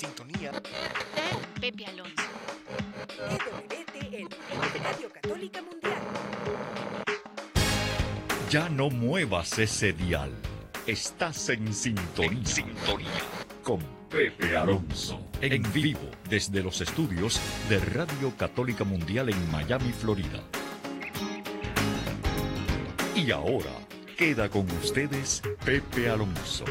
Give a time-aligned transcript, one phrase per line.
[0.00, 2.22] sintonía con Pepe Alonso.
[3.28, 4.28] EWTN,
[4.82, 5.98] Radio Católica Mundial.
[8.48, 10.32] Ya no muevas ese dial.
[10.86, 12.30] Estás en sintonía.
[12.30, 13.08] En sintonía.
[13.62, 15.20] Con Pepe Alonso.
[15.42, 17.38] En vivo desde los estudios
[17.68, 20.42] de Radio Católica Mundial en Miami, Florida.
[23.14, 23.72] Y ahora
[24.16, 26.64] queda con ustedes Pepe Alonso.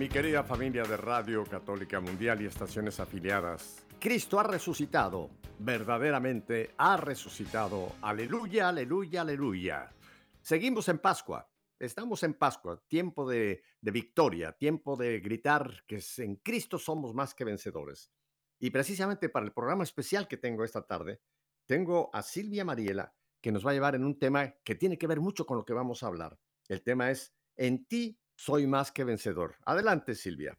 [0.00, 5.28] Mi querida familia de Radio Católica Mundial y estaciones afiliadas, Cristo ha resucitado,
[5.58, 7.92] verdaderamente ha resucitado.
[8.00, 9.92] Aleluya, aleluya, aleluya.
[10.40, 16.36] Seguimos en Pascua, estamos en Pascua, tiempo de, de victoria, tiempo de gritar que en
[16.36, 18.10] Cristo somos más que vencedores.
[18.58, 21.20] Y precisamente para el programa especial que tengo esta tarde,
[21.66, 25.06] tengo a Silvia Mariela, que nos va a llevar en un tema que tiene que
[25.06, 26.40] ver mucho con lo que vamos a hablar.
[26.68, 29.56] El tema es, en ti soy más que vencedor.
[29.66, 30.56] Adelante, Silvia.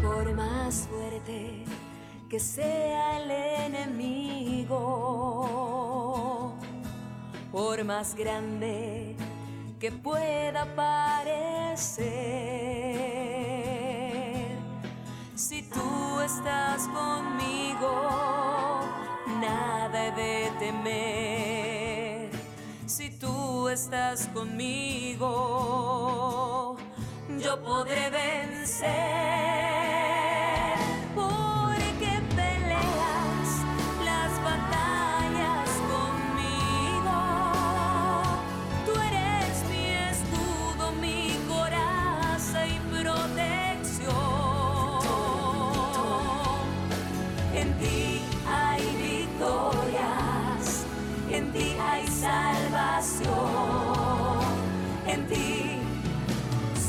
[0.00, 1.66] Por más fuerte
[2.30, 3.30] que sea el
[3.74, 4.78] enemigo,
[7.50, 9.14] por más grande
[9.82, 12.06] que pueda parecer.
[15.34, 17.90] Si tú estás conmigo,
[19.40, 22.30] nada he de temer.
[22.86, 25.26] Si tú estás conmigo,
[27.40, 29.81] yo podré vencer.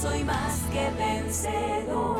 [0.04, 2.20] Soy más que vencedor.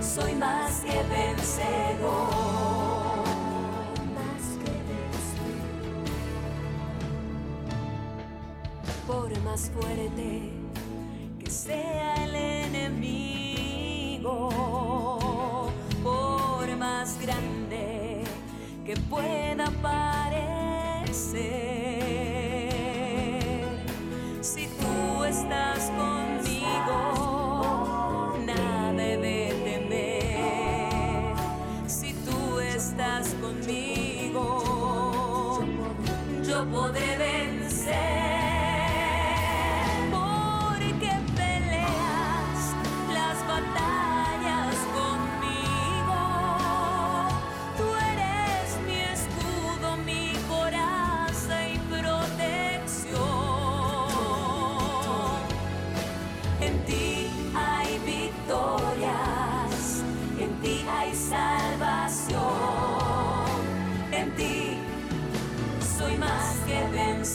[0.00, 2.54] Soy más que vencedor.
[9.06, 10.50] Por más fuerte
[11.38, 14.48] que sea el enemigo,
[16.02, 18.24] por más grande
[18.86, 20.03] que pueda parecer.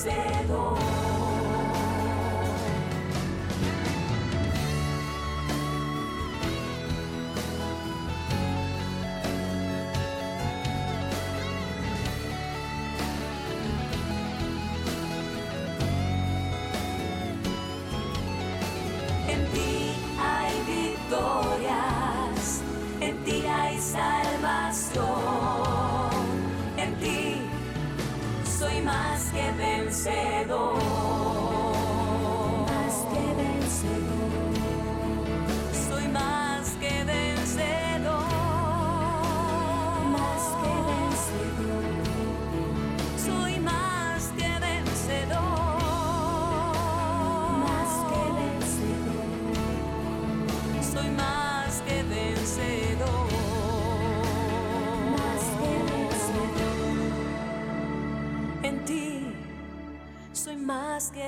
[0.02, 0.16] En
[19.52, 22.62] ti hay victorias,
[23.02, 24.59] en ti hay salvación,
[28.82, 30.99] más que vencedor.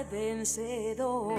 [0.09, 1.37] Vencedor.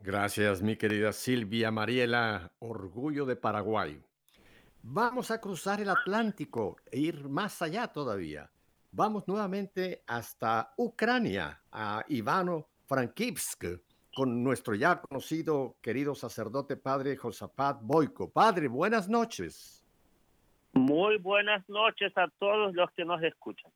[0.00, 4.00] Gracias, mi querida Silvia Mariela, orgullo de Paraguay.
[4.82, 8.50] Vamos a cruzar el Atlántico e ir más allá todavía.
[8.92, 13.64] Vamos nuevamente hasta Ucrania, a Ivano Frankivsk,
[14.14, 18.30] con nuestro ya conocido, querido sacerdote padre Josafat Boico.
[18.30, 19.84] Padre, buenas noches.
[20.72, 23.72] Muy buenas noches a todos los que nos escuchan.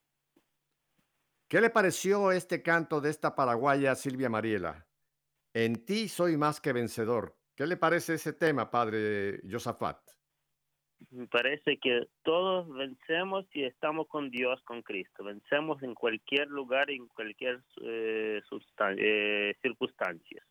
[1.48, 4.86] ¿Qué le pareció este canto de esta paraguaya Silvia Mariela?
[5.54, 7.36] En ti soy más que vencedor.
[7.54, 9.98] ¿Qué le parece ese tema, padre Josafat?
[11.10, 15.24] Me parece que todos vencemos si estamos con Dios, con Cristo.
[15.24, 18.40] Vencemos en cualquier lugar, en cualquier eh,
[18.98, 20.44] eh, circunstancia.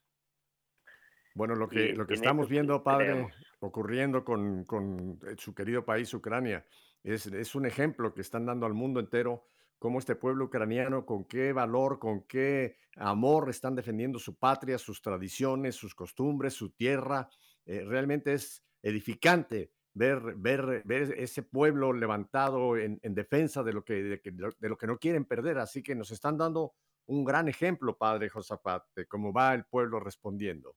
[1.35, 3.27] Bueno, lo que, lo que estamos viendo, padre,
[3.59, 6.65] ocurriendo con, con, eh, su querido país, Ucrania,
[7.03, 9.45] es, es un ejemplo que están dando al mundo entero
[9.77, 15.01] cómo este pueblo ucraniano, con qué valor, con qué amor están defendiendo su patria, sus
[15.03, 17.29] tradiciones, sus costumbres, su tierra.
[17.65, 24.69] realmente es edificante ver, ver, ver ese pueblo levantado en, defensa de lo, que, de,
[24.69, 25.57] lo que no quieren perder.
[25.57, 26.73] Así que nos están dando
[27.07, 30.75] un gran ejemplo, Padre Josafat, de cómo va el pueblo respondiendo.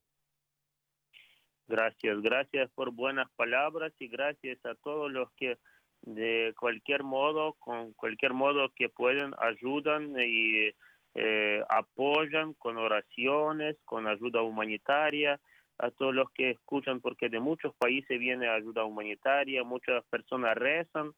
[1.67, 5.57] Gracias, gracias por buenas palabras y gracias a todos los que
[6.01, 10.71] de cualquier modo, con cualquier modo que pueden, ayudan y
[11.13, 15.39] eh, apoyan con oraciones, con ayuda humanitaria
[15.77, 21.11] a todos los que escuchan, porque de muchos países viene ayuda humanitaria, muchas personas rezan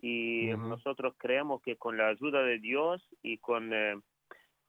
[0.00, 3.96] y nosotros creemos que con la ayuda de Dios y con eh,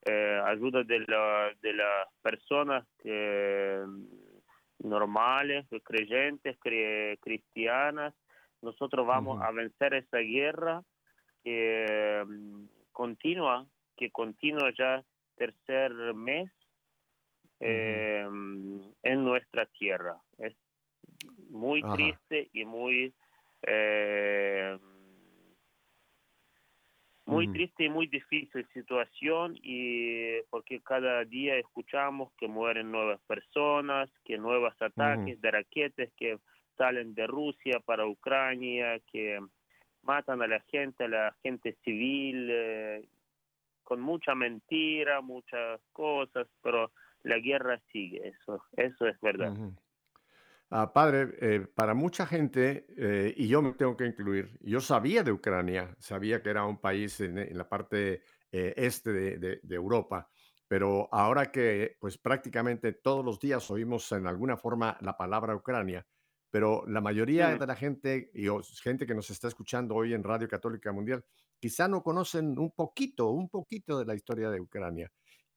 [0.05, 3.83] eh, ayuda de, la, de las personas que,
[4.79, 6.57] normales, creyentes,
[7.19, 8.13] cristianas,
[8.61, 10.83] nosotros vamos a vencer esa guerra
[11.43, 13.65] que mm, continúa,
[13.97, 15.03] que continúa ya
[15.35, 16.51] tercer mes
[17.65, 18.27] eh,
[19.03, 20.17] en nuestra tierra.
[20.37, 20.53] Es
[21.49, 23.13] muy triste y muy
[23.65, 24.77] eh,
[27.25, 34.09] muy triste y muy difícil situación y porque cada día escuchamos que mueren nuevas personas,
[34.25, 36.37] que nuevos ataques de raquetes que
[36.77, 39.39] salen de Rusia para Ucrania, que
[40.01, 43.07] matan a la gente, a la gente civil, eh,
[43.83, 46.91] con mucha mentira, muchas cosas, pero
[47.23, 49.53] la guerra sigue, eso, eso es verdad.
[50.75, 55.23] Ah, padre, eh, para mucha gente, eh, y yo me tengo que incluir, yo sabía
[55.23, 60.27] de Ucrania, sabía que era un país en, la parte eh, este de, Europa,
[60.67, 66.07] pero ahora que pues prácticamente todos los días oímos en alguna forma la palabra Ucrania,
[66.49, 68.47] pero la mayoría de la gente y
[68.81, 71.23] gente que nos está escuchando hoy en Radio Católica Mundial,
[71.59, 75.11] quizá no conocen un poquito, un poquito de la historia de Ucrania.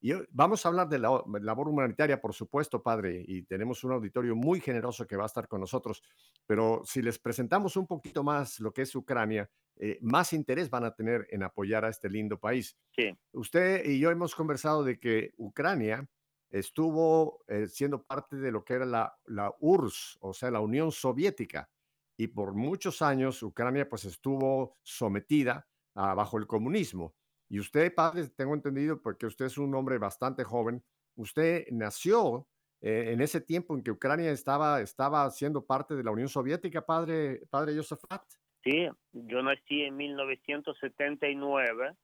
[0.07, 4.37] Y vamos a hablar de la labor humanitaria, por supuesto, padre, y tenemos un auditorio
[4.37, 6.01] muy generoso que va a estar con nosotros,
[6.47, 10.85] pero si les presentamos un poquito más lo que es Ucrania, eh, más interés van
[10.85, 12.79] a tener en apoyar a este lindo país.
[12.95, 13.19] Sí.
[13.33, 16.09] Usted y yo hemos conversado de que Ucrania
[16.51, 20.93] estuvo eh, siendo parte de lo que era la, la URSS, o sea, la Unión
[20.93, 21.69] Soviética,
[22.17, 27.15] y por muchos años Ucrania pues estuvo sometida bajo el comunismo.
[27.49, 30.83] Y usted, padre, tengo entendido, porque usted es un hombre bastante joven,
[31.15, 32.47] usted nació
[32.81, 36.85] eh, en ese tiempo en que Ucrania estaba, estaba siendo parte de la Unión Soviética,
[36.85, 38.23] padre, padre Josefat.
[38.63, 41.95] Sí, yo nací en 1979,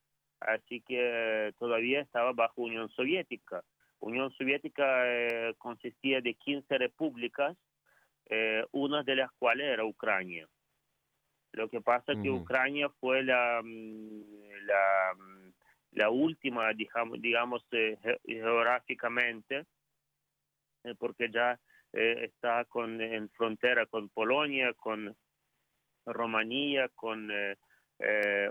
[0.41, 3.65] así que todavía estaba bajo Unión Soviética.
[3.99, 7.57] Unión Soviética eh, consistía de 15 repúblicas,
[8.27, 10.49] eh, una de las cuales era Ucrania.
[11.53, 14.23] Lo que pasa es que Ucrania fue la, mm,
[14.65, 15.53] la, mm,
[15.93, 19.67] la última, digamos, digamos eh, geográficamente,
[20.85, 21.61] eh, porque ya
[21.93, 25.15] eh, está con, en frontera con Polonia, con
[26.07, 27.31] Rumanía, con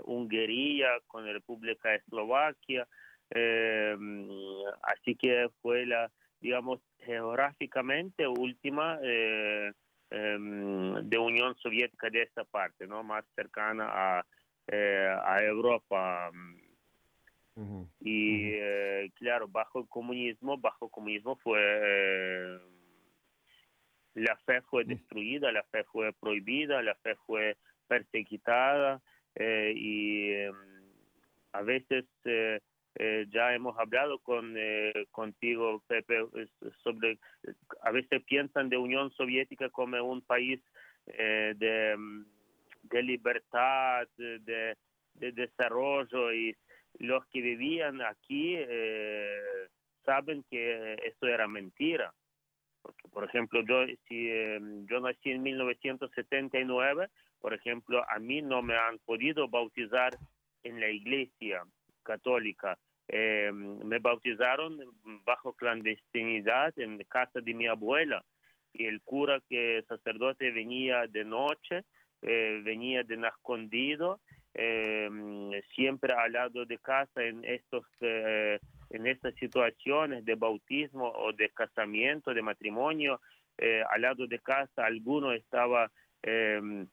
[0.04, 2.86] Hungría, con la República Eslovaquia.
[3.34, 4.30] Mm,
[4.82, 9.72] así que fue la, digamos, geográficamente última Em,
[10.18, 13.02] de Unión Soviética de esta parte, ¿no?
[13.02, 14.26] Más cercana a,
[14.66, 16.30] eh, a Europa.
[18.00, 22.58] y eh, claro, bajo el comunismo, bajo el comunismo fue eh,
[24.14, 29.00] la fe fue destruida, la fe fue prohibida, la fe fue perseguida
[29.34, 30.54] y em,
[31.52, 32.60] a veces eh,
[32.98, 36.26] ya hemos hablado con eh, contigo, Pepe,
[36.82, 37.18] sobre,
[37.82, 40.60] a veces piensan de Unión Soviética como un país
[41.06, 41.96] eh, de,
[42.82, 44.76] de, libertad, de,
[45.14, 46.54] de, desarrollo y
[46.98, 48.58] los que vivían aquí
[50.04, 52.12] saben que eso era mentira.
[52.82, 54.28] Porque, por ejemplo, yo, si,
[54.86, 57.08] yo nací en 1979,
[57.40, 60.18] por ejemplo, a mí no me han podido bautizar
[60.64, 61.64] en la iglesia
[62.02, 62.78] católica.
[63.08, 64.78] me bautizaron
[65.24, 68.24] bajo clandestinidad en casa de mi abuela
[68.72, 71.84] y el cura que sacerdote venía de noche,
[72.22, 74.20] venía de escondido,
[75.74, 77.84] siempre al lado de casa en estos
[78.92, 83.20] en estas situaciones de bautismo o de casamiento, de matrimonio,
[83.58, 85.90] eh, al lado de casa alguno estaba
[86.22, 86.86] em,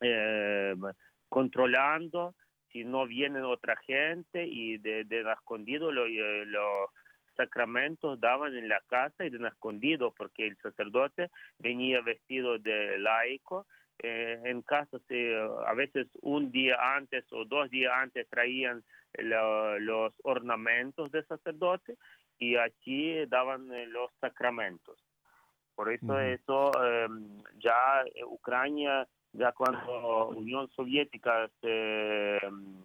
[0.00, 0.80] em,
[1.28, 2.34] controlando
[2.72, 6.90] si no viene otra gente y de, de escondido eh, los
[7.36, 13.66] sacramentos daban en la casa y de escondido porque el sacerdote venía vestido de laico
[13.98, 15.36] eh, en casa se,
[15.66, 18.82] a veces un día antes o dos días antes traían
[19.18, 21.96] los ornamentos del sacerdote
[22.38, 24.98] y aquí daban eh, los sacramentos.
[25.76, 32.82] Por eso, eso em, ya Ucrania, ya cuando Unión Soviética se, em,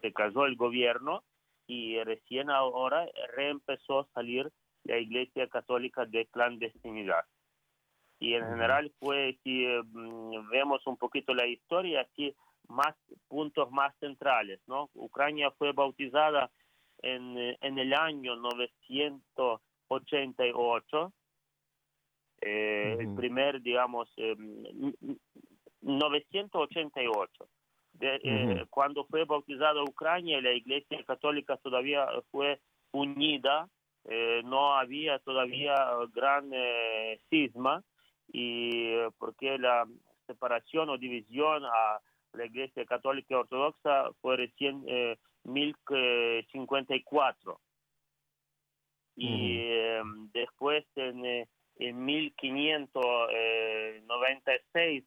[0.00, 1.22] se casó el gobierno
[1.66, 4.50] y recién ahora reempezó a salir
[4.84, 7.24] la Iglesia Católica de clandestinidad.
[8.20, 12.34] Y en general fue, si em, vemos un poquito la historia, aquí
[12.68, 12.94] más
[13.28, 14.90] puntos más centrales, ¿no?
[14.94, 16.50] Ucrania fue bautizada
[17.02, 21.12] en, en el año 988,
[22.40, 24.12] eh, el primer, digamos,
[25.80, 27.48] 988.
[28.00, 32.60] Eh, eh, cuando fue bautizada Ucrania, la Iglesia Católica todavía fue
[32.92, 33.68] unida,
[34.44, 35.74] no había todavía
[36.12, 36.50] gran
[37.30, 37.82] cisma,
[38.32, 39.86] y porque la
[40.26, 42.00] separación o división a
[42.34, 47.60] la Iglesia Católica Ortodoxa fue recién eh, 1054.
[49.16, 55.04] Y em, después en, eh, en 1596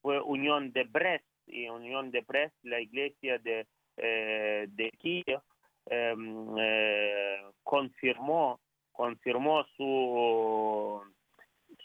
[0.00, 5.42] fue Unión de Brest, y Unión de Brest, la Iglesia de, eh, de Kiev,
[5.86, 8.60] em, eh, confirmó,
[8.92, 11.02] confirmó su,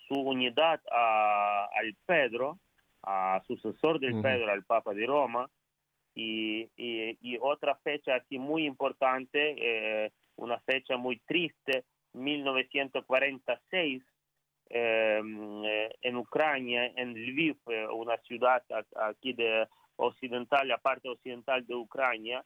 [0.07, 2.59] su unidad a, al Pedro
[3.03, 5.49] a sucesor del Pedro, al Papa de Roma,
[6.15, 14.05] y, y, otra fecha así muy importante, eh, una fecha muy triste, 1946, em, eh,
[14.75, 17.57] en Ucrania, en Lviv,
[17.93, 18.63] una ciudad
[18.95, 22.43] aquí de occidental, la parte occidental de Ucrania,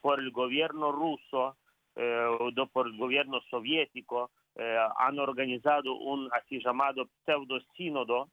[0.00, 1.56] por el gobierno ruso,
[1.94, 8.28] por el gobierno soviético, han organizado un así llamado pseudo sínodo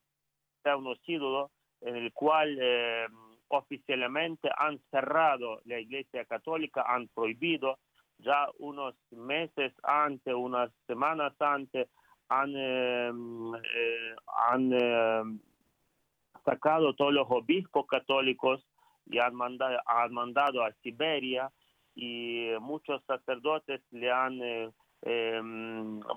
[0.74, 3.06] uno sínodo en el cual eh,
[3.50, 7.78] oficialmente han cerrado la Iglesia Católica, han prohibido
[8.18, 11.88] ya unos meses antes, unas semanas antes,
[12.30, 13.12] han, eh,
[13.76, 14.16] eh,
[14.50, 15.42] han
[16.44, 18.66] sacado todos los obispos católicos
[19.06, 21.52] y han mandado, han mandado a Siberia
[21.96, 24.40] y muchos sacerdotes le han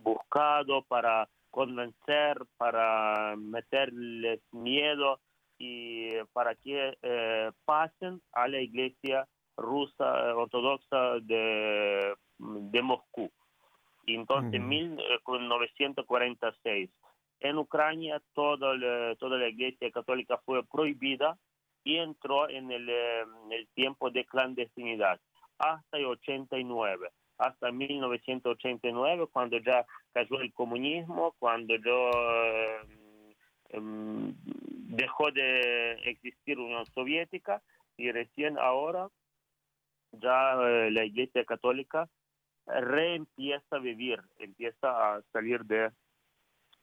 [0.02, 5.20] buscado para convencer, para meterles miedo
[5.58, 13.30] y para que eh, pasen a la iglesia rusa ortodoxa de, de Moscú.
[14.08, 16.90] Y entonces, en 1946,
[17.40, 18.74] en Ucrania toda,
[19.16, 21.36] toda la iglesia católica fue prohibida
[21.84, 25.20] y entró en el, el tiempo de clandestinidad
[25.58, 32.10] hasta el 89 hasta 1989, cuando ya cayó el comunismo, cuando yo
[33.70, 34.34] em,
[34.88, 37.62] dejó de existir Unión Soviética
[37.96, 39.08] y recién ahora
[40.12, 42.08] ya eh, la Iglesia Católica
[42.68, 45.90] reempieza a vivir, empieza a salir de,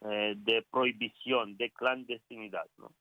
[0.01, 2.65] eh, de prohibición, de clandestinidad.
[2.77, 2.91] ¿no?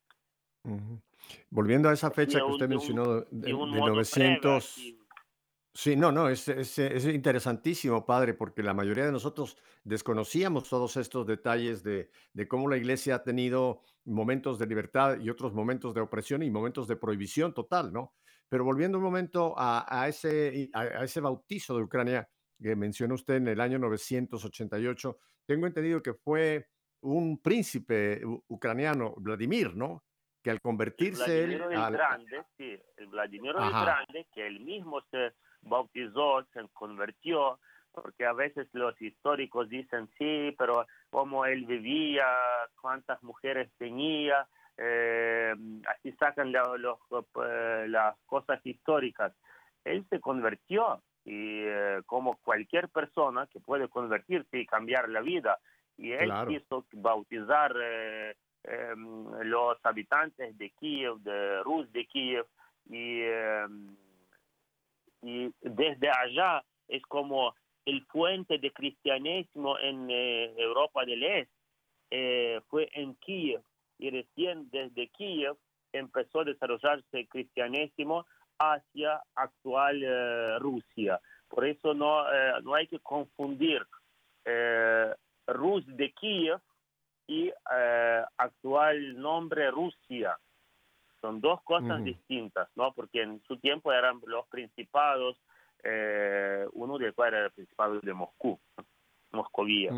[1.50, 4.94] Volviendo a esa fecha que usted mencionó de, de 900...
[5.76, 11.26] Sí, no, no, es, es, interesantísimo, padre, porque la mayoría de nosotros desconocíamos todos estos
[11.26, 16.00] detalles de, de, cómo la iglesia ha tenido momentos de libertad y otros momentos de
[16.00, 18.14] opresión y momentos de prohibición total, ¿no?
[18.48, 22.28] Pero volviendo un momento a, ese, a, ese bautizo de Ucrania
[22.60, 26.68] que mencionó usted en el año 988, tengo entendido que fue
[27.02, 30.02] un príncipe ucraniano, Vladimir, ¿no?
[30.42, 31.44] Que al convertirse...
[31.44, 35.32] El Vladimir el Grande, sí, el Vladimir el Grande, que él mismo se
[35.62, 37.58] bautizó, se convirtió,
[37.92, 42.26] porque a veces los históricos dicen sí, pero cómo él vivía,
[42.80, 45.54] cuántas mujeres tenía, eh,
[45.88, 49.32] así sacan eh, las cosas históricas.
[49.84, 55.58] Él se convirtió y eh, como cualquier persona que puede convertirse y cambiar la vida,
[55.96, 57.74] y él quiso bautizar
[58.64, 62.46] em, los habitantes de Kiev, de Rus de Kiev,
[62.90, 63.96] y em,
[65.24, 67.54] y desde allá es como
[67.86, 73.62] el fuente de cristianismo en eh, Europa del Este fue en Kiev
[73.98, 75.56] y recién desde Kiev
[75.92, 78.26] empezó a desarrollarse el cristianismo
[78.58, 81.20] hacia actual Rusia.
[81.48, 82.24] Por eso no,
[82.62, 83.86] no hay que confundir
[85.46, 86.60] Rus de Kiev
[87.26, 87.52] y
[88.36, 90.38] actual nombre Rusia.
[91.24, 92.92] Son dos cosas distintas, ¿no?
[92.92, 95.40] Porque en su tiempo eran los principados,
[95.82, 98.60] eh, uno de cual era el principado de Moscú,
[99.32, 99.90] Moscovía.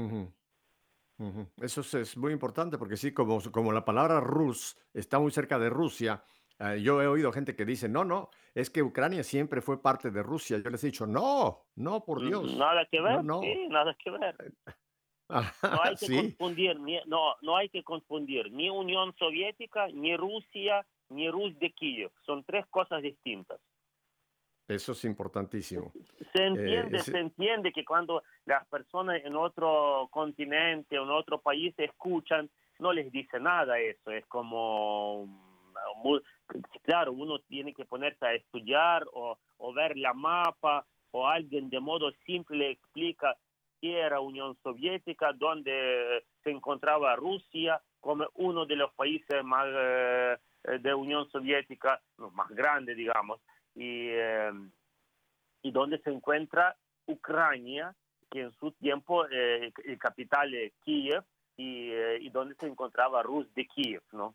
[1.60, 5.68] Eso es, muy importante porque sí, como, como la palabra Rus está muy cerca de
[5.68, 6.22] Rusia,
[6.58, 10.10] eh, yo he oído gente que dice, no, no, es que Ucrania siempre fue parte
[10.10, 10.58] de Rusia.
[10.58, 12.56] Yo les he dicho, no, no, por Dios.
[12.56, 13.40] Nada que ver, no.
[13.42, 14.36] sí, nada que ver.
[15.28, 20.16] No hay que sí, confundir, ni- no, no hay que confundir ni Unión Soviética, ni
[20.16, 22.12] Rusia, ni Rus de Kiev.
[22.24, 23.58] Son tres cosas distintas.
[24.68, 25.92] eso es importantísimo.
[26.32, 31.74] Se entiende, ese- se entiende que cuando las personas en otro continente en otro país
[31.76, 32.48] escuchan,
[32.78, 34.12] no les dice nada eso.
[34.12, 36.08] Es como, mm,
[36.82, 41.80] claro, uno tiene que ponerse a estudiar o, o ver la mapa o alguien de
[41.80, 43.36] modo simple le explica
[43.80, 50.36] qué era Unión Soviética, dónde se encontraba Rusia como uno de los países más eh,
[50.80, 52.00] de Unión Soviética,
[52.32, 53.40] más grandes, digamos,
[53.74, 54.50] y, eh,
[55.62, 56.76] y donde se encuentra
[57.06, 57.94] Ucrania,
[58.30, 61.24] que en su tiempo eh, el capital es Kiev,
[61.56, 64.34] y, eh, y donde se encontraba Rus de Kiev, ¿no?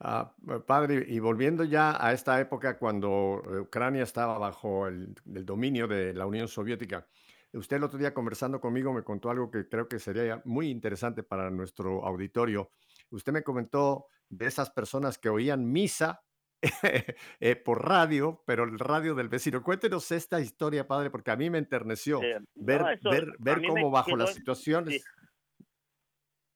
[0.00, 5.44] Eh, padre, y volviendo ya a esta época cuando eh, Ucrania estaba bajo el, el
[5.44, 7.06] dominio de la Unión Soviética,
[7.52, 11.22] usted el otro día conversando conmigo me contó algo que creo que sería muy interesante
[11.22, 12.70] para nuestro auditorio.
[13.10, 16.22] Usted me comentó de esas personas que oían misa
[17.40, 19.62] eh, por radio, pero el radio del vecino.
[19.62, 23.62] Cuéntenos esta historia, padre, porque a mí me enterneció Eh, ver, no, eso ver, ver
[23.66, 25.04] cómo bajo las situaciones...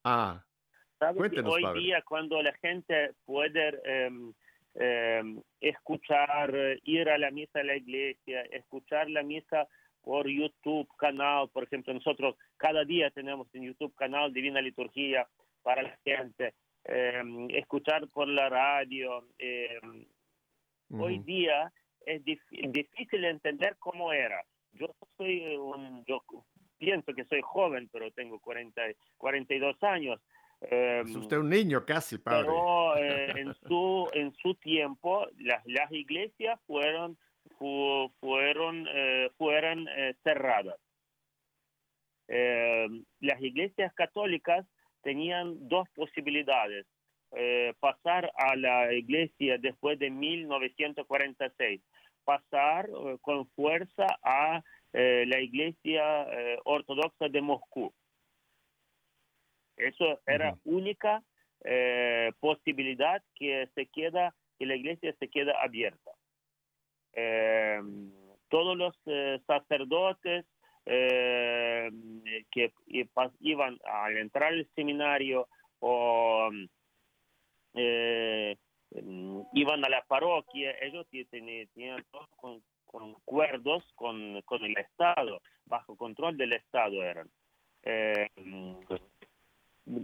[0.02, 0.49] Ah, ¿Sabes que
[1.14, 1.80] Cuéntenos, hoy padre.
[1.80, 4.32] día cuando la gente puede em,
[4.74, 9.66] em, escuchar, ir a la misa a la iglesia, escuchar la misa
[10.02, 15.26] por YouTube canal, por ejemplo, nosotros cada día tenemos en YouTube canal Divina Liturgia
[15.62, 19.26] para la gente, em, escuchar por la radio.
[20.92, 21.72] Hoy día
[22.06, 24.42] es dif- difícil entender cómo era.
[24.72, 24.86] Yo
[25.16, 26.22] soy un, yo
[26.78, 28.82] pienso que soy joven, pero tengo 40,
[29.18, 30.20] 42 años.
[30.62, 32.46] Em, es usted un niño casi, padre.
[32.46, 37.16] pero eh, en su en su tiempo las las iglesias fueron
[37.58, 39.30] fu- fueron eh,
[39.96, 40.78] eh, cerradas
[42.28, 42.86] Eh,
[43.20, 44.64] las iglesias católicas
[45.02, 46.86] tenían dos posibilidades
[47.32, 51.80] Eh, pasar a la iglesia después de 1946
[52.24, 57.92] pasar eh, con fuerza a eh, la iglesia eh, ortodoxa de Moscú
[59.88, 61.22] eso era única
[61.64, 66.10] eh, posibilidad que se queda, que la iglesia se queda abierta.
[67.12, 67.80] Eh,
[68.48, 70.44] todos los eh, sacerdotes
[70.86, 71.90] eh,
[72.50, 72.72] que
[73.40, 76.50] iban al entrar al seminario o
[77.74, 78.56] eh,
[78.90, 85.40] mm, iban a la parroquia, ellos tenían todos con, con acuerdos con, con el Estado,
[85.64, 87.30] bajo control del Estado eran.
[87.82, 88.28] Eh,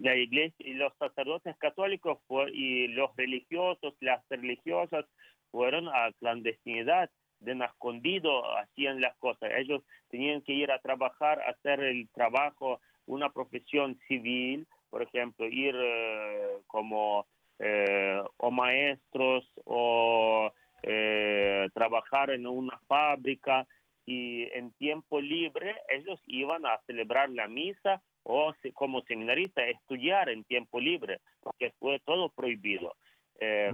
[0.03, 2.18] la iglesia y los sacerdotes católicos
[2.53, 5.05] y los religiosos, las religiosas
[5.51, 9.51] fueron a clandestinidad, de escondido hacían las cosas.
[9.57, 15.75] Ellos tenían que ir a trabajar, hacer el trabajo, una profesión civil, por ejemplo, ir
[15.77, 17.27] eh, como
[17.59, 20.51] eh, o maestros o
[20.83, 23.66] eh, trabajar en una fábrica
[24.05, 30.44] y en tiempo libre ellos iban a celebrar la misa o como seminarista estudiar en
[30.44, 32.96] tiempo libre, porque fue todo prohibido.
[33.38, 33.72] Eh,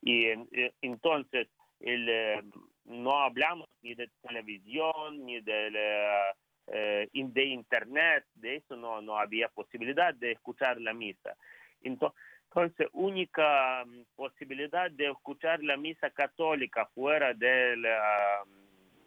[0.00, 1.48] Y eh, entonces
[1.80, 2.42] el, eh,
[2.84, 6.34] no hablamos ni de televisión, ni de, la,
[6.68, 11.36] eh, in- de internet, de eso no, no había posibilidad de escuchar la misa.
[11.82, 12.14] Ento-
[12.48, 18.44] Entonces, única mm, posibilidad de escuchar la misa católica fuera de la,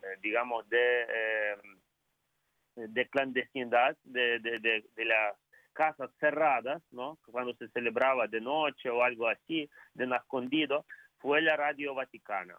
[0.03, 1.01] eh, digamos, de...
[1.01, 1.55] eh,
[2.77, 5.35] de clandestinidad de, de, de, de las
[5.73, 7.19] casas cerradas, ¿no?
[7.31, 10.85] Cuando se celebraba de noche o algo así, de escondido,
[11.19, 12.55] fue la Radio Vaticana.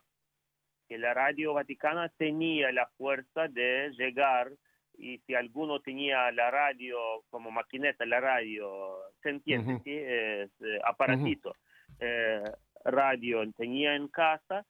[0.89, 4.51] Que la Radio Vaticana tenía la fuerza de llegar
[4.97, 6.97] y si alguno tenía la radio
[7.31, 9.83] como maquineta, la radio, se entiende, Ujú.
[9.85, 9.93] ¿sí?
[9.95, 10.49] Eh,
[10.85, 11.55] aparatito,
[12.01, 12.43] eh,
[12.85, 14.67] radio tenía en casa,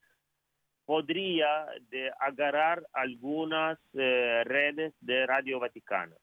[0.88, 6.16] podría de agarrar algunas eh, redes de Radio Vaticana.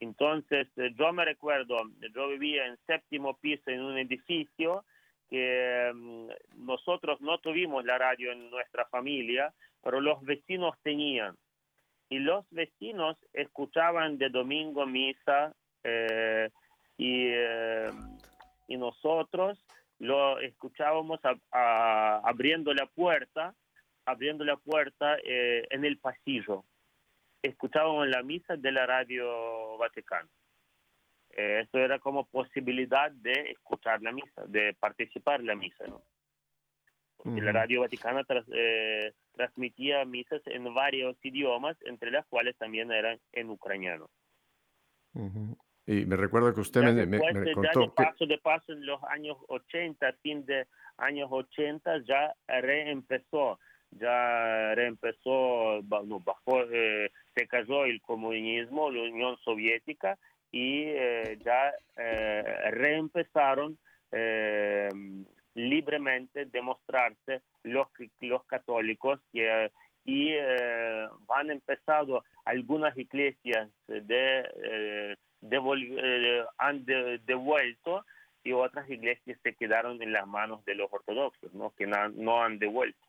[0.00, 1.76] Entonces, eh, yo me recuerdo,
[2.14, 4.86] yo vivía en séptimo piso en un edificio
[5.28, 11.36] que mm, nosotros no tuvimos la radio en nuestra familia, pero los vecinos tenían.
[12.08, 15.52] Y los vecinos escuchaban de domingo misa
[15.84, 16.48] eh,
[16.96, 17.26] y,
[18.68, 19.62] y nosotros
[20.00, 21.20] lo escuchábamos
[21.52, 23.54] abriendo la puerta,
[24.06, 26.64] abriendo la puerta eh, en el pasillo.
[27.42, 30.28] Escuchábamos la misa de la radio Vaticana.
[31.36, 36.02] Eh, eso era como posibilidad de escuchar la misa, de participar en la misa, ¿no?
[37.18, 43.20] Porque la radio Vaticana eh, transmitía misas en varios idiomas, entre las cuales también eran
[43.32, 44.08] en ucraniano.
[45.86, 47.18] Y me recuerdo que usted me, me,
[47.52, 50.66] contó de paso, de paso, en los años 80, fin de
[50.98, 53.58] años 80, ya reempezó,
[53.90, 60.18] ya reempezó, bajó, eh, se cayó el comunismo, la Unión Soviética,
[60.52, 63.78] y eh, ya eh, reempezaron
[64.10, 64.88] eh,
[65.54, 67.88] libremente demostrarse los,
[68.20, 69.70] los católicos que,
[70.04, 75.16] y han empezado algunas iglesias de,
[76.58, 78.04] han devuelto
[78.42, 81.74] y otras iglesias se quedaron en las manos de los ortodoxos, ¿no?
[81.74, 83.06] que no han devuelto.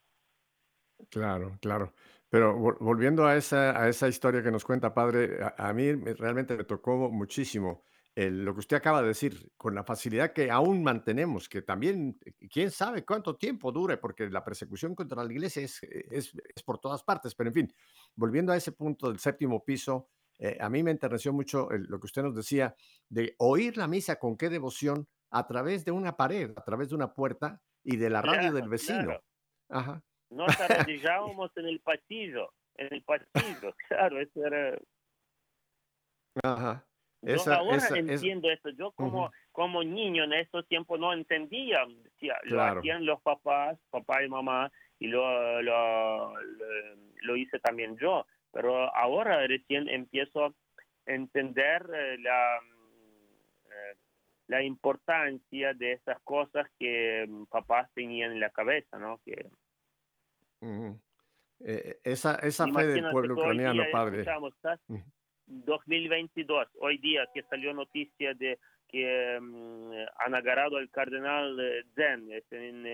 [1.09, 1.93] Claro, claro.
[2.29, 6.63] Pero volviendo a esa, a esa historia que nos cuenta, padre, a, mí realmente me
[6.63, 7.83] tocó muchísimo
[8.15, 12.69] lo que usted acaba de decir, con la facilidad que aún mantenemos, que también, quién
[12.69, 17.35] sabe cuánto tiempo dure, porque la persecución contra la iglesia es, es, por todas partes.
[17.35, 17.73] Pero en fin,
[18.15, 20.09] volviendo a ese punto del séptimo piso,
[20.41, 22.75] eh, a mí me enterneció mucho lo que usted nos decía
[23.07, 26.95] de oír la misa con qué devoción a través de una pared, a través de
[26.95, 29.21] una puerta y de la radio del vecino.
[29.69, 30.01] Ajá.
[30.31, 30.47] Nos
[30.89, 34.79] arrodillábamos en el pasillo, en el pasillo, claro, eso era...
[36.41, 36.87] Ajá.
[37.21, 38.69] yo ahora entiendo eso.
[38.69, 41.85] Yo como, como niño en esos tiempos no entendía.
[42.43, 46.33] Lo hacían los papás, papá y mamá, y lo, lo,
[47.21, 48.25] lo, hice también yo.
[48.51, 50.53] Pero ahora recién empiezo a
[51.05, 52.57] entender eh, la,
[53.65, 53.97] eh,
[54.47, 59.19] la importancia de esas cosas que mm, papás tenían en la cabeza, ¿no?
[59.23, 59.49] Que,
[61.63, 64.25] eh, esa esa fe del pueblo ucraniano, padre.
[65.47, 71.57] 2022, hoy día que salió noticia de que mm, han agarrado al cardenal
[71.95, 72.85] Zen en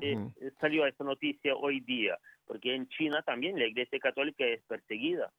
[0.00, 5.32] eh, salió esa noticia hoy día, porque en China también la Iglesia Católica es perseguida.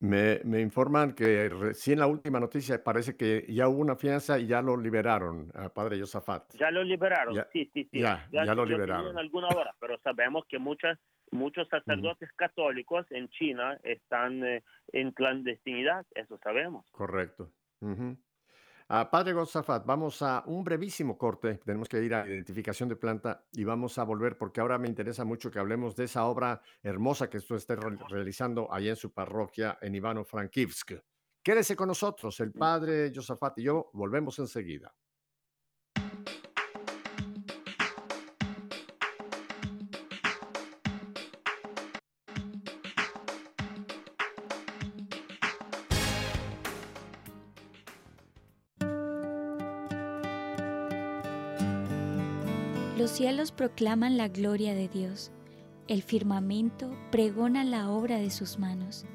[0.00, 4.46] Me, me, informan que recién la última noticia parece que ya hubo una fianza y
[4.46, 6.54] ya lo liberaron, a padre Josafat.
[6.54, 8.00] Ya lo liberaron, sí, sí, sí.
[8.00, 9.10] Ya, ya, lo liberaron.
[9.10, 10.98] En alguna hora, pero sabemos que muchas,
[11.32, 16.86] muchos sacerdotes católicos en China están eh, en clandestinidad, eso sabemos.
[16.92, 17.50] Correcto.
[18.88, 21.58] Padre Gozafat, vamos a un brevísimo corte.
[21.58, 25.26] Tenemos que ir a identificación de planta y vamos a volver porque ahora me interesa
[25.26, 29.76] mucho que hablemos de esa obra hermosa que usted está realizando allá en su parroquia
[29.82, 30.92] en Ivano-Frankivsk.
[31.42, 34.94] Quédese con nosotros, el Padre Josafat y yo volvemos enseguida.
[53.18, 55.32] Cielos proclaman la gloria de Dios,
[55.88, 59.06] el firmamento pregona la obra de sus manos.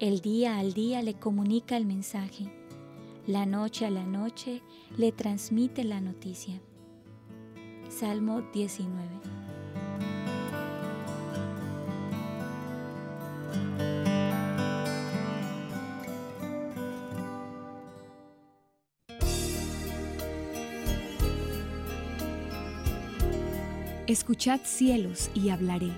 [0.00, 2.52] El día al día le comunica el mensaje,
[3.26, 4.60] la noche a la noche
[4.98, 6.60] le transmite la noticia.
[7.88, 9.41] Salmo 19.
[24.08, 25.92] Escuchad cielos y hablaré,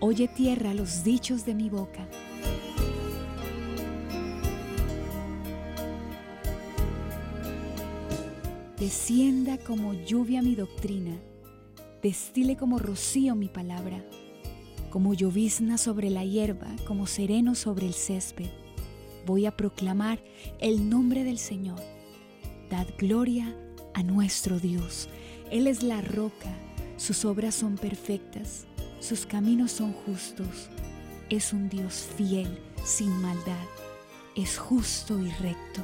[0.00, 2.08] oye tierra los dichos de mi boca.
[8.78, 11.14] Descienda como lluvia mi doctrina,
[12.02, 14.02] destile como rocío mi palabra,
[14.88, 18.48] como llovizna sobre la hierba, como sereno sobre el césped.
[19.26, 20.18] Voy a proclamar
[20.60, 21.78] el nombre del Señor.
[22.70, 23.54] Dad gloria
[23.92, 25.10] a nuestro Dios.
[25.50, 26.56] Él es la roca
[27.00, 28.66] sus obras son perfectas,
[29.00, 30.68] sus caminos son justos.
[31.30, 33.64] Es un Dios fiel, sin maldad.
[34.36, 35.82] Es justo y recto.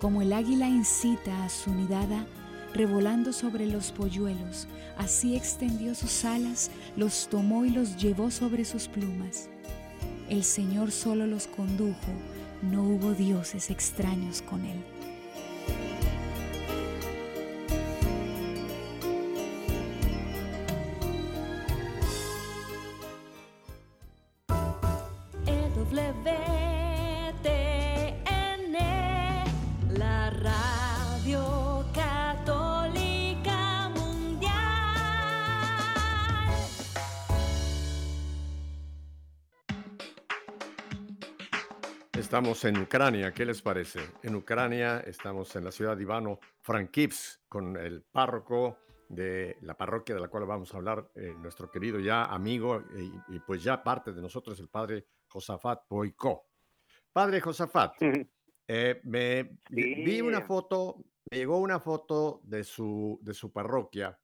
[0.00, 2.24] Como el águila incita a su nidada,
[2.72, 8.88] revolando sobre los polluelos, así extendió sus alas, los tomó y los llevó sobre sus
[8.88, 9.50] plumas.
[10.30, 14.82] El Señor solo los condujo no hubo dioses extraños con él.
[42.34, 44.00] Estamos en Ucrania, ¿qué les parece?
[44.24, 50.16] En Ucrania estamos en la ciudad de Ivano Frankivsk con el párroco de la parroquia
[50.16, 52.82] de la cual vamos a hablar, eh, nuestro querido ya amigo
[53.28, 56.48] y, pues ya parte de nosotros, el padre Josafat Boiko.
[57.12, 57.94] Padre Josafat,
[58.66, 64.18] eh, me vi una foto, me llegó una foto de su, de su parroquia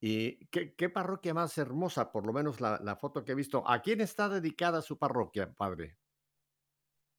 [0.00, 3.68] y ¿qué, qué parroquia más hermosa, por lo menos la, la foto que he visto.
[3.68, 5.98] ¿A quién está dedicada su parroquia, padre?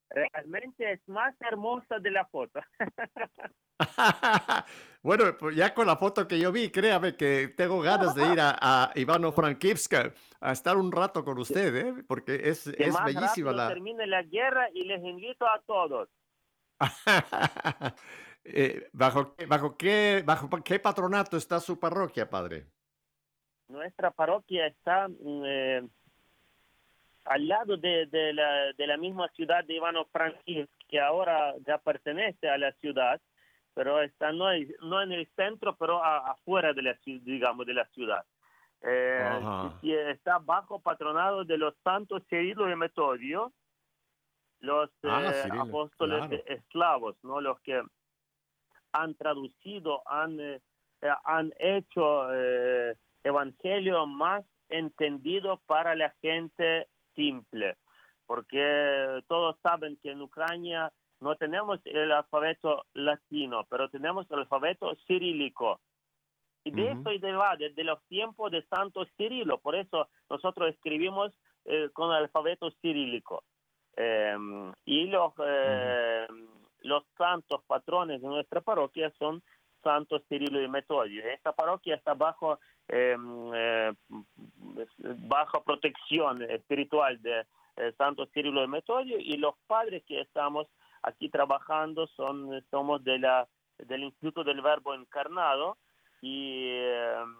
[0.10, 2.60] Realmente es más hermosa de la foto.
[5.04, 8.39] bueno, pues ya con la foto que yo vi, créame que tengo ganas de ir
[8.39, 9.93] a, a Ivano Frankivsk
[10.41, 12.04] a estar un rato con usted, ¿eh?
[12.08, 13.67] porque es, es bellísima la...
[13.67, 16.10] termine la guerra y les invito a todos.
[18.43, 22.67] eh, ¿bajo, bajo, qué, ¿Bajo qué patronato está su parroquia, padre?
[23.67, 25.08] Nuestra parroquia está...
[25.08, 25.88] Mm, eh,
[27.29, 31.77] al lado de, de, la, de la misma ciudad de Ivano Frankivsk, que ahora ya
[31.77, 33.21] pertenece a la ciudad,
[33.75, 34.47] pero está no,
[34.81, 38.25] no en el centro, pero afuera de la, digamos, de la ciudad.
[38.81, 39.39] Eh,
[39.83, 43.53] y está bajo patronado de los santos Cirilo y Metodio,
[44.61, 47.41] los ah, eh, apóstoles esclavos, ¿no?
[47.41, 47.79] los que
[48.91, 50.61] han traducido, han, eh,
[51.25, 52.27] han hecho
[53.23, 56.87] evangelio más entendido para la gente
[57.19, 57.75] simple,
[58.25, 64.95] porque todos saben que en Ucrania no tenemos el alfabeto latino, pero tenemos el alfabeto
[65.05, 65.82] cirílico.
[66.63, 69.60] Y de eso y de va, desde los tiempos de Santo Cirilo.
[69.60, 71.34] Por eso nosotros escribimos
[71.65, 73.43] eh, con el alfabeto cirílico.
[73.95, 76.47] Em, y los, em,
[76.82, 79.41] los santos patrones de nuestra parroquia son
[79.82, 81.23] Santo Cirilo y Metodio.
[81.25, 82.60] Esta parroquia está bajo eh,
[85.28, 87.45] bajo protección espiritual de
[87.78, 90.67] eh, Santo Cirilo de Metodio y los padres que estamos
[91.04, 93.47] aquí trabajando son somos de la
[93.78, 95.78] del Instituto del Verbo Encarnado
[96.21, 97.36] y em,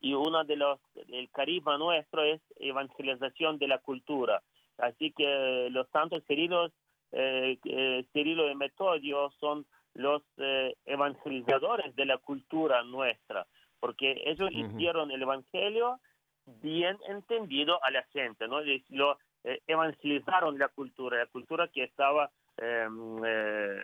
[0.00, 4.42] y uno de los el carisma nuestro es evangelización de la cultura.
[4.78, 6.72] Así que los santos Cirilos
[7.12, 10.22] eh, eh Cirilo y Metodio son los
[10.84, 13.46] evangelizadores de la cultura nuestra
[13.80, 16.00] porque ellos hicieron el Evangelio
[16.62, 18.60] bien entendido a la gente, ¿no?
[18.90, 23.80] Lo eh, evangelizaron la cultura, la cultura que estaba, em, eh,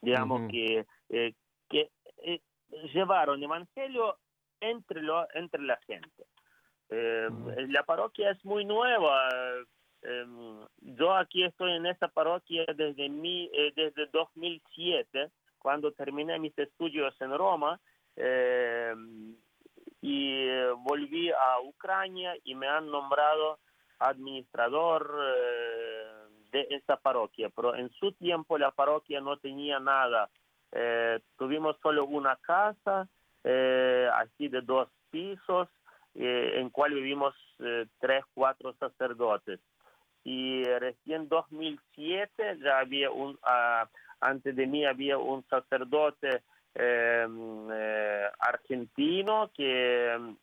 [0.00, 1.34] digamos, que, eh,
[1.68, 1.90] que
[2.92, 4.18] llevaron el Evangelio
[4.60, 6.24] entre, lo, entre la gente.
[6.88, 9.28] Em, la parroquia es muy nueva.
[10.02, 17.14] Em, yo aquí estoy en esta parroquia desde, mi, desde 2007, cuando terminé mis estudios
[17.20, 17.80] en Roma
[18.20, 18.94] eh,
[20.00, 23.58] y eh, volví a Ucrania y me han nombrado
[24.00, 26.04] administrador eh,
[26.50, 30.28] de esta parroquia, pero en su tiempo la parroquia no tenía nada.
[30.72, 33.08] Eh, tuvimos solo una casa,
[34.14, 35.68] así de dos pisos,
[36.14, 37.34] en cual vivimos
[37.98, 39.60] tres, cuatro sacerdotes.
[40.24, 43.88] Y recién 2007 ya había un, ah,
[44.20, 46.57] antes de mí había un sacerdote Em, eh,
[48.40, 50.36] argentino que em,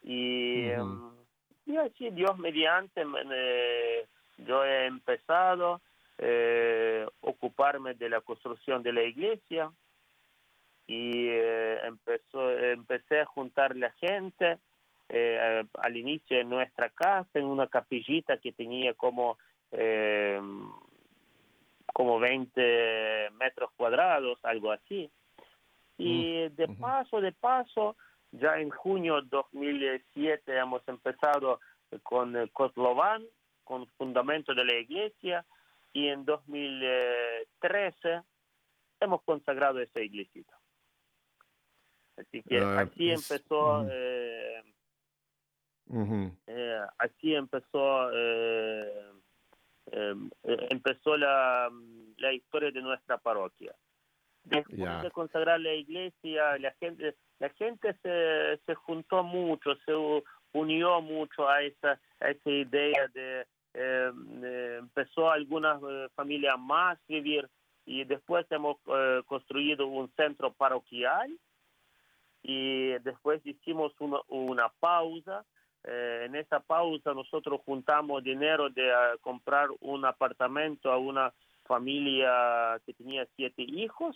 [0.04, 0.68] Y,
[1.66, 3.04] y así, Dios mediante,
[4.38, 5.82] yo he empezado a
[6.20, 9.72] eh, ocuparme de la construcción de la iglesia
[10.86, 14.60] y eh, empezó, empecé a juntar la gente
[15.10, 19.40] eh, al inicio en nuestra casa, en una capillita que tenía como
[22.02, 25.12] como 20 metros cuadrados, algo así.
[26.00, 27.96] Y Mm, de paso, de paso,
[28.32, 31.60] ya en junio 2007 hemos empezado
[32.02, 33.24] con Kotlovan,
[33.64, 35.46] con fundamento de la iglesia,
[35.94, 38.24] y en 2013
[39.00, 40.58] hemos consagrado esa iglesita.
[42.18, 43.90] Así que Ah, así empezó, ujú.
[43.92, 44.64] eh,
[45.86, 46.36] Ujú.
[46.48, 49.21] eh, así empezó, eh, eh,
[49.92, 50.16] eh,
[50.70, 51.70] empezó la,
[52.18, 53.74] la historia de nuestra parroquia.
[54.44, 59.94] Después de consagrar la iglesia, la gente, la gente se, se juntó mucho, se
[60.54, 63.42] unió mucho a esa, a esa idea de,
[63.74, 64.12] eh,
[64.44, 67.48] eh, empezó algunas eh, familias más vivir
[67.86, 71.38] y después hemos eh, construido un centro parroquial
[72.42, 75.46] y después hicimos una, una pausa.
[75.84, 81.34] Eh, en esa pausa nosotros juntamos dinero de ah, comprar un apartamento a una
[81.66, 84.16] familia que tenía siete hijos,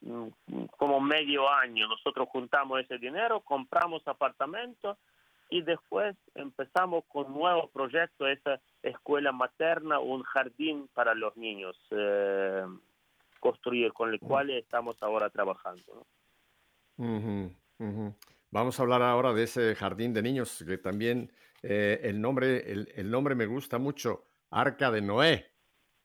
[0.00, 0.28] mm,
[0.76, 1.88] como medio año.
[1.88, 4.98] Nosotros juntamos ese dinero, compramos apartamento
[5.48, 12.64] y después empezamos con nuevo proyecto, esa escuela materna, un jardín para los niños, eh,
[13.40, 15.82] construir, con el cual estamos ahora trabajando.
[15.94, 16.06] ¿no?
[18.54, 22.88] Vamos a hablar ahora de ese jardín de niños que también eh, el nombre el,
[22.94, 25.50] el nombre me gusta mucho, Arca de Noé.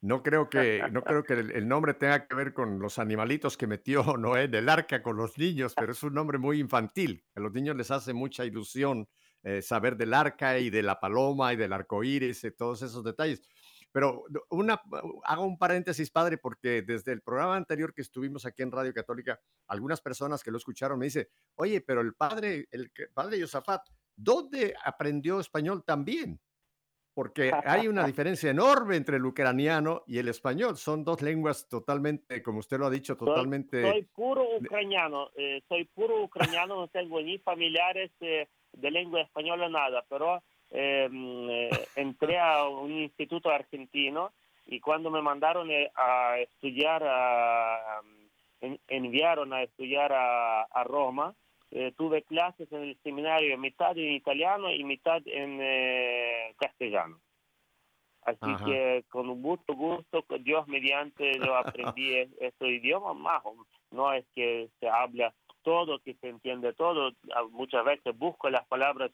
[0.01, 3.67] No creo que no creo que el, nombre tenga que ver con los animalitos que
[3.67, 7.23] metió Noé en el arca con los niños, pero es un nombre muy infantil.
[7.35, 9.07] A los niños les hace mucha ilusión
[9.43, 13.03] eh, saber del arca y de la paloma y del arco iris y todos esos
[13.03, 13.43] detalles.
[13.91, 14.81] Pero una,
[15.23, 19.39] hago un paréntesis, padre, porque desde el programa anterior que estuvimos aquí en Radio Católica,
[19.67, 23.81] algunas personas que lo escucharon me dicen, oye, pero el padre, el padre Yosafat,
[24.15, 26.39] ¿dónde aprendió español también?
[27.15, 30.77] Porque hay una diferencia enorme entre el ucraniano y el español.
[30.77, 33.81] Son dos lenguas totalmente, como usted lo ha dicho, Soy- totalmente...
[33.81, 39.67] Soy, puro ucraniano, eh, soy puro ucraniano, no tengo ni familiares eh, de lengua española,
[39.67, 44.31] nada, pero eh, mm, eh, entré a un instituto argentino
[44.67, 48.01] y cuando me mandaron eh, a estudiar, a,
[48.61, 51.33] en- enviaron a estudiar a, a Roma,
[51.71, 57.19] eh, tuve clases en el seminario mitad en italiano y mitad en eh, castellano.
[58.23, 58.65] Así Ajá.
[58.65, 63.41] que con mucho gusto, Dios mediante, yo aprendí este idioma más.
[63.91, 67.11] No es que se habla todo, que se entiende todo.
[67.33, 69.11] A- Muchas veces busco las palabras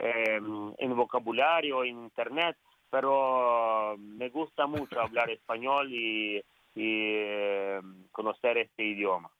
[0.00, 0.40] eh,
[0.78, 2.56] en vocabulario, en internet,
[2.90, 6.42] pero me gusta mucho hablar español y, y,
[6.76, 9.30] eh, conocer este idioma.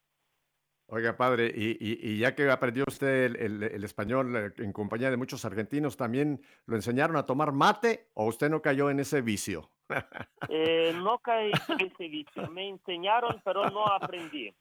[0.93, 4.73] Oiga, padre, y, y- y ya que aprendió usted el, el- el español eh, en
[4.73, 8.99] compañía de muchos argentinos, ¿también lo enseñaron a tomar mate o usted no cayó en
[8.99, 9.71] ese vicio?
[10.49, 12.51] Eh, no caí en ese vicio.
[12.51, 14.53] Me enseñaron, pero no aprendí.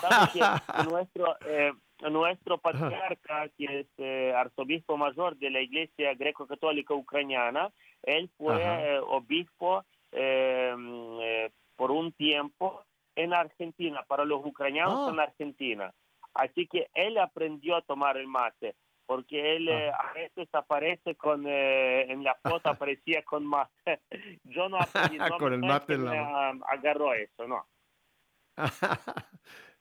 [0.00, 0.40] Sabe que
[0.90, 1.72] nuestro, eh,
[2.10, 7.70] nuestro patriarca, que es eh, arzobispo mayor de la Iglesia Greco-Católica Ucraniana,
[8.02, 10.74] él fue eh, obispo eh,
[11.22, 12.82] eh, por un tiempo
[13.14, 15.10] en Argentina, para los ucranianos Ah.
[15.12, 15.94] en Argentina.
[16.34, 21.46] Así que él aprendió a tomar el mate, porque él eh, a veces aparece con,
[21.46, 24.00] eh, en la foto aparecía con mate.
[24.44, 27.66] Yo no aprendí, no, Con el mate la me, ah, agarró eso, no.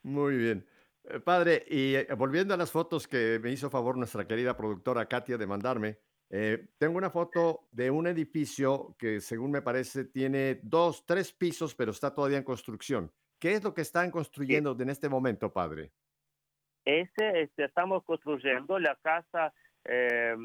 [0.03, 0.65] Muy bien.
[1.07, 5.07] Eh, Padre, y eh, volviendo a las fotos que me hizo favor nuestra querida productora
[5.07, 10.59] Katia de mandarme, eh, tengo una foto de un edificio que según me parece tiene
[10.63, 13.11] dos, tres pisos, pero está todavía en construcción.
[13.39, 15.91] ¿Qué es lo que están construyendo en este momento, padre?
[16.83, 20.35] Ese este, estamos construyendo la casa eh,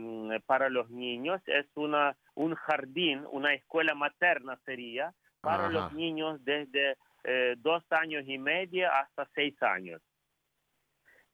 [0.47, 1.41] para los niños.
[1.47, 5.73] Es una un jardín, una escuela materna sería para Ajá.
[5.73, 10.01] los niños desde eh, dos años y medio hasta seis años.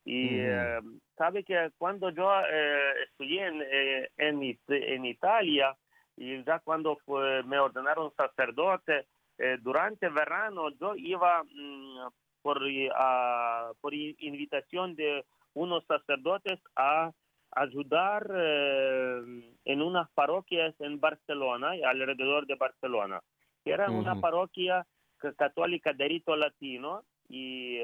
[0.09, 0.81] Y eh,
[1.19, 5.77] sabe que cuando yo eh, estudié en, eh, en, It- en Italia
[6.17, 9.07] y ya cuando fue- me ordenaron sacerdote,
[9.39, 12.07] eh, durante verano yo iba mm,
[12.41, 12.59] por,
[12.95, 15.25] a- por invitación de
[15.55, 17.11] unos sacerdotes a
[17.51, 19.23] ayudar eh,
[19.65, 23.21] en unas parroquias en Barcelona y alrededor de Barcelona.
[23.65, 24.87] Era una parroquia
[25.19, 27.81] ca- católica de rito latino y,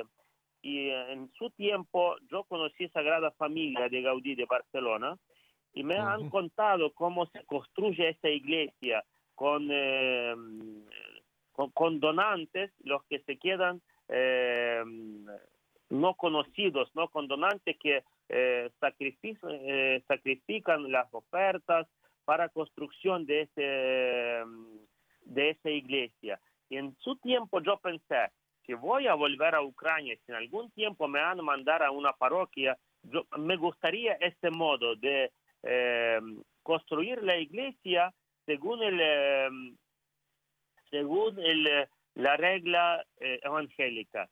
[0.62, 5.18] y en su tiempo yo conocí Sagrada Familia de Gaudí de Barcelona
[5.74, 9.04] y me han contado cómo se construye esta iglesia
[9.34, 10.34] con, eh,
[11.52, 14.84] con, con donantes, los que se quedan eh,
[15.90, 21.86] no conocidos, no con donantes que eh, sacrifican, eh, sacrifican las ofertas
[22.24, 24.44] para construcción de ese
[25.24, 26.40] de esa iglesia.
[26.68, 28.30] Y en su tiempo yo pensé,
[28.66, 31.90] si voy a volver a Ucrania, si en algún tiempo me van a mandar a
[31.90, 35.32] una parroquia, yo, me gustaría este modo de
[35.62, 36.20] eh,
[36.62, 38.12] construir la iglesia
[38.46, 39.48] según el eh,
[40.90, 44.28] según el, la regla eh, evangélica.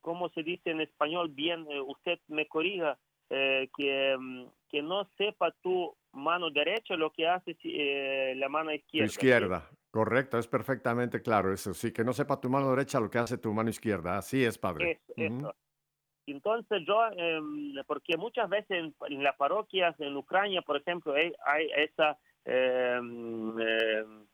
[0.00, 2.98] Como se dice en español, bien, eh, usted me corrija,
[3.30, 8.72] eh, que, mm, que no sepa tu mano derecha lo que hace eh, la mano
[8.72, 9.06] izquierda.
[9.06, 11.72] izquierda, correcto, es perfectamente claro eso.
[11.74, 14.16] Sí, que no sepa tu mano derecha lo que hace tu mano izquierda.
[14.18, 15.00] Así es, padre.
[15.06, 15.38] Eso, Ujú.
[15.38, 15.54] eso.
[16.26, 21.32] Entonces yo, em, porque muchas veces en, en las parroquias en Ucrania, por ejemplo, hay,
[21.44, 24.26] hay esa em, em,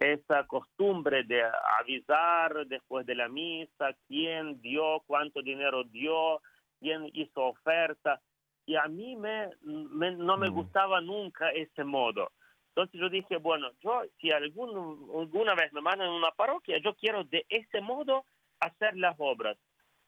[0.00, 1.42] esa costumbre de
[1.80, 6.40] avisar después de la misa quién dio, cuánto dinero dio,
[6.78, 8.20] quién hizo oferta.
[8.64, 10.54] Y a mí me, me- no me Mm.
[10.54, 12.30] gustaba nunca ese modo.
[12.78, 16.94] Entonces yo dije, bueno, yo si algún, alguna vez me mandan a una parroquia, yo
[16.94, 18.24] quiero de ese modo
[18.60, 19.58] hacer las obras,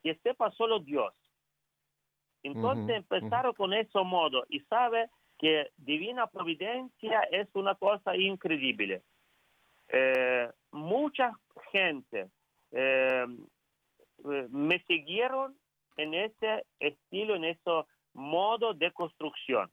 [0.05, 1.13] que sepa solo Dios.
[2.45, 9.03] Entonces empezaron con ese modo y sabe que divina providencia es una cosa increíble.
[9.89, 11.33] Eh, mucha
[11.73, 12.29] gente
[12.71, 13.27] eh,
[14.31, 15.57] eh, me siguieron
[15.97, 19.69] en ese estilo, en ese modo de construcción,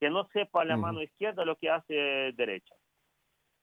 [0.00, 1.94] que no sepa la mano izquierda lo que hace
[2.34, 2.74] derecha.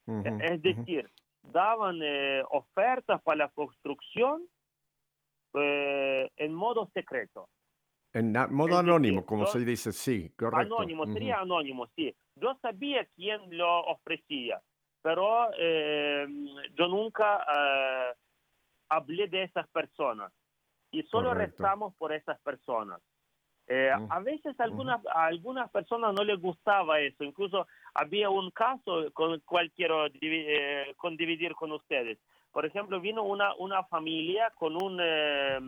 [0.07, 0.61] Ujú, Es ujú.
[0.61, 1.09] decir,
[1.43, 4.47] daban eh, ofertas para la construcción
[5.53, 7.49] eh, en modo secreto.
[8.13, 10.75] En modo es anónimo, decir, como yo- se dice, sí, correcto.
[10.75, 12.15] Anónimo, sería anónimo, sí.
[12.35, 14.61] Yo sabía quién lo ofrecía,
[15.01, 16.27] pero eh,
[16.73, 18.13] yo nunca eh,
[18.89, 20.31] hablé de esas personas
[20.91, 21.57] y solo Correcto.
[21.63, 23.01] rezamos por esas personas.
[23.67, 23.91] Eh.
[24.09, 27.23] A veces algunas, a algunas personas no les gustaba eso.
[27.23, 32.19] Incluso había un caso con cual quiero eh, con dividir con ustedes.
[32.51, 35.59] Por ejemplo, vino una, una familia con un eh,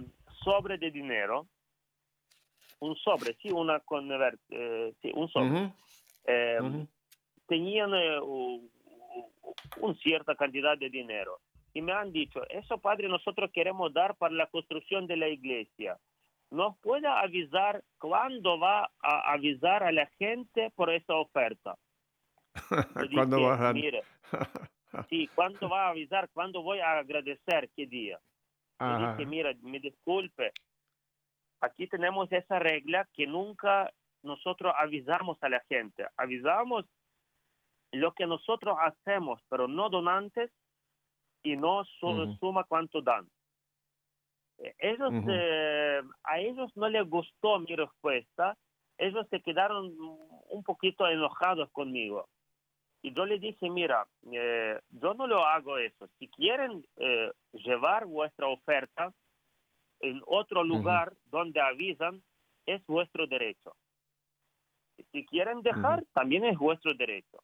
[0.44, 1.48] sobre de dinero.
[2.80, 5.50] Un sobre, sí, una conver- eh, sí, un sobre.
[5.50, 5.74] Ujú,
[6.28, 6.88] Eh, ujú.
[7.48, 8.20] tenían eh,
[9.78, 11.40] una cierta cantidad de dinero.
[11.74, 15.98] Y me han dicho, eso padre nosotros queremos dar para la construcción de la iglesia.
[16.52, 21.76] ¿Nos puede avisar cuándo va a avisar a la gente por esa oferta?
[23.12, 23.74] ¿Cuándo dije, bajan?
[23.76, 24.04] Mire,
[25.10, 26.30] sí, ¿cuándo va a avisar?
[26.34, 27.70] ¿Cuándo voy a agradecer?
[27.76, 28.20] ¿Qué día?
[28.80, 30.52] Dije, mira, me disculpe,
[31.62, 33.92] aquí tenemos esa regla que nunca
[34.22, 36.06] nosotros avisamos a la gente.
[36.18, 36.86] Avisamos
[37.92, 40.52] lo que nosotros hacemos, pero no donantes
[41.44, 42.36] y no su- Ujú.
[42.36, 43.28] suma cuánto dan.
[44.60, 45.32] Eh, Ellos, Ujú.
[45.32, 48.58] eh, a ellos no les gustó mi respuesta,
[48.98, 49.94] ellos se quedaron
[50.50, 52.28] un poquito enojados conmigo.
[53.02, 56.08] Y yo les dije, mira, eh, yo no lo hago eso.
[56.18, 59.14] Si quieren eh, llevar vuestra oferta
[60.00, 62.24] en otro lugar donde avisan,
[62.66, 63.76] es vuestro derecho.
[65.12, 66.08] Si quieren dejar, Ujú.
[66.14, 67.44] también es vuestro derecho.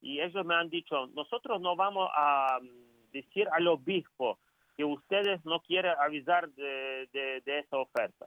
[0.00, 4.38] Y ellos me han dicho, nosotros no vamos a mm, decir al obispo
[4.82, 8.26] que ustedes no quieren avisar de, de- de esa oferta.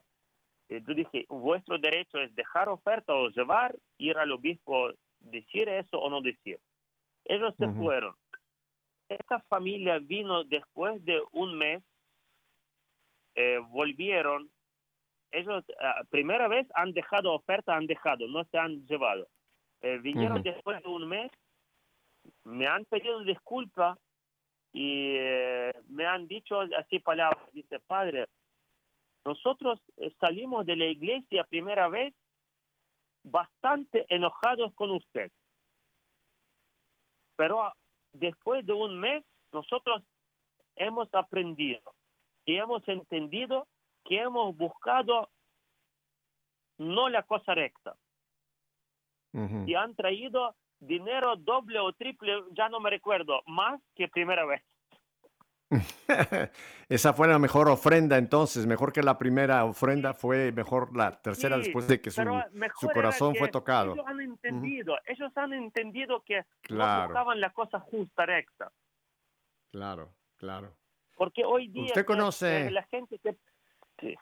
[0.69, 5.99] Y yo dije, vuestro derecho es dejar oferta o llevar, ir al obispo, decir eso
[5.99, 6.59] o no decir.
[7.25, 7.83] Ellos se Ujú.
[7.83, 8.15] fueron.
[9.09, 11.83] Esta familia vino después de un mes,
[13.35, 14.49] eh, volvieron.
[15.31, 19.27] Ellos, ah, primera vez han dejado oferta, han dejado, no se han llevado.
[19.81, 20.43] Eh, vinieron Ujú.
[20.51, 21.31] después de un mes,
[22.45, 23.99] me han pedido disculpas
[24.75, 27.49] y eh, me han dicho así palabras.
[27.53, 28.27] Dice, padre,
[29.23, 32.13] nosotros eh, salimos de la iglesia primera vez
[33.23, 35.31] bastante enojados con usted.
[37.37, 37.73] Pero ah,
[38.11, 39.23] después de un mes,
[39.53, 40.03] nosotros
[40.75, 41.79] hemos aprendido
[42.43, 43.69] y hemos entendido
[44.03, 45.29] que hemos buscado
[46.77, 47.95] no la cosa recta
[49.65, 50.55] y han traído
[50.85, 54.61] dinero doble o triple, ya no me recuerdo, más que primera vez.
[56.89, 61.57] Esa fue la mejor ofrenda entonces, mejor que la primera ofrenda, fue mejor la tercera
[61.57, 62.21] Sí, después de que su,
[62.93, 63.93] corazón que fue tocado.
[63.93, 67.07] Ellos han entendido, ellos han entendido que no Claro.
[67.07, 68.71] buscaban la cosa justa, recta.
[69.71, 70.75] Claro, claro.
[71.15, 73.35] Porque hoy día Usted conoce- la gente que
[73.99, 74.15] sí,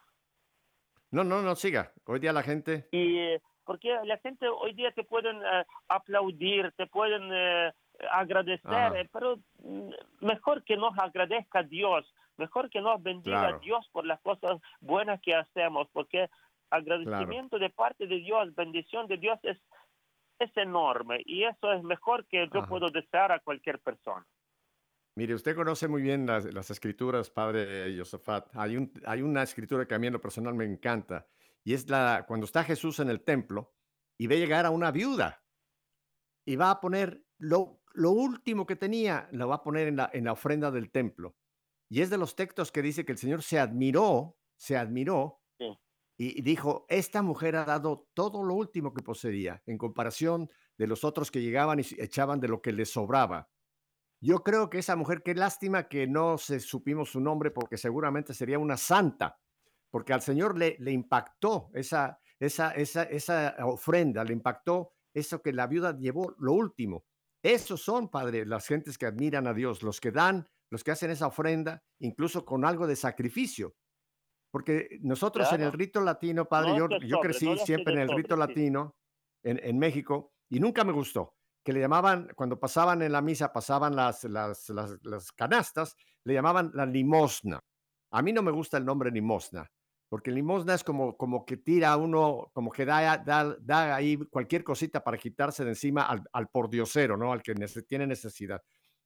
[1.11, 1.91] No, no, no, siga.
[2.05, 2.87] Hoy día la gente...
[2.91, 7.71] y eh, porque la gente hoy día te pueden eh, aplaudir, te pueden eh,
[8.11, 8.93] agradecer, Ajá.
[9.11, 9.91] pero mm,
[10.21, 12.05] mejor que nos agradezca Dios,
[12.37, 13.59] mejor que nos bendiga Claro.
[13.59, 16.29] Dios por las cosas buenas que hacemos, porque
[16.69, 19.57] agradecimiento de parte de Dios, bendición de Dios es
[20.39, 22.67] es enorme y eso es mejor que yo Ajá.
[22.67, 24.25] puedo desear a cualquier persona.
[25.15, 28.47] Mire, usted conoce muy bien las, las escrituras, padre Josafat.
[28.55, 31.27] Hay, un, hay una escritura que a mí en lo personal me encanta,
[31.63, 33.73] y es la cuando está Jesús en el templo
[34.17, 35.43] y ve llegar a una viuda
[36.45, 40.09] y va a poner lo, lo último que tenía, lo va a poner en la,
[40.13, 41.35] en la ofrenda del templo.
[41.89, 45.43] Y es de los textos que dice que el Señor se admiró, se admiró
[46.17, 51.03] y dijo, esta mujer ha dado todo lo último que poseía en comparación de los
[51.03, 53.49] otros que llegaban y echaban de lo que les sobraba.
[54.21, 58.33] Yo creo que esa mujer, qué lástima que no se supimos su nombre porque seguramente
[58.33, 59.39] sería una santa,
[59.93, 65.53] porque al Señor le, le impactó esa, esa, esa, esa ofrenda, le impactó eso que
[65.53, 67.05] la viuda llevó, lo último.
[67.43, 71.11] Esos son, Padre, las gentes que admiran a Dios, los que dan, los que hacen
[71.11, 73.75] esa ofrenda, incluso con algo de sacrificio.
[74.49, 78.95] Porque nosotros en el rito latino, Padre, yo, yo, crecí siempre en el rito latino
[79.43, 83.53] en, en México y nunca me gustó que le llamaban, cuando pasaban en la misa,
[83.53, 87.59] pasaban las, las, las, canastas, le llamaban la limosna.
[88.11, 89.71] A mí no me gusta el nombre limosna,
[90.13, 94.63] porque limosna es como, como que tira uno, como que da, da, da ahí cualquier
[94.63, 97.33] cosita para quitarse de encima al, al pordiosero, ¿no?
[97.33, 97.55] Al que
[97.87, 98.61] tiene necesidad.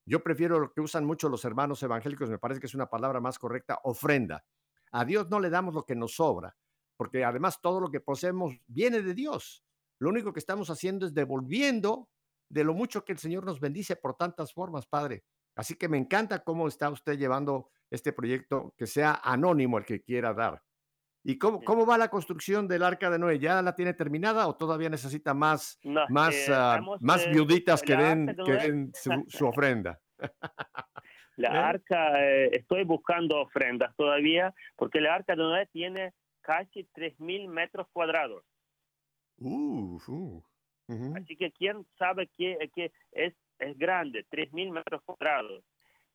[0.05, 3.21] Yo prefiero lo que usan mucho los hermanos evangélicos, me parece que es una palabra
[3.21, 4.43] más correcta, ofrenda.
[4.91, 6.53] A Dios no le damos lo que nos sobra,
[6.97, 9.63] porque además todo lo que poseemos viene de Dios.
[9.99, 12.09] Lo único que estamos haciendo es devolviendo
[12.49, 15.23] de lo mucho que el Señor nos bendice por tantas formas, Padre.
[15.55, 20.01] Así que me encanta cómo está usted llevando este proyecto, que sea anónimo el que
[20.01, 20.66] quiera dar.
[21.27, 23.37] ¿Y cómo, cómo va la construcción del Arca de Noé?
[23.37, 27.97] ¿Ya la tiene terminada o todavía necesita más, más, eh, ah, más eh, viuditas que
[27.97, 29.99] den, que den su, ofrenda?
[31.35, 31.57] La ¿Eh?
[31.57, 38.43] arca, estoy buscando ofrendas todavía, porque la arca de Noé tiene casi 3.000 metros cuadrados.
[39.37, 40.43] Uh, uh.
[41.17, 45.61] Así que quién sabe que, que es, es grande, 3.000 metros cuadrados.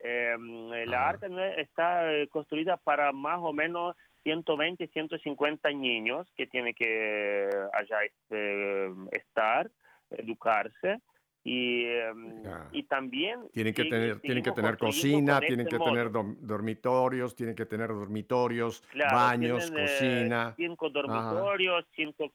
[0.05, 1.29] Em, la arca
[1.59, 3.95] está eh, construida para más o menos
[4.25, 9.71] 120, 150 niños que tienen que allá este, estar,
[10.11, 11.01] educarse.
[11.45, 12.43] Y, em,
[12.73, 17.57] y también tienen que tener tienen que tener cocina tienen este que tener dormitorios tienen
[17.57, 20.55] que tener dormitorios baños eh, cocina.
[20.57, 22.31] cinco dormitorios cinco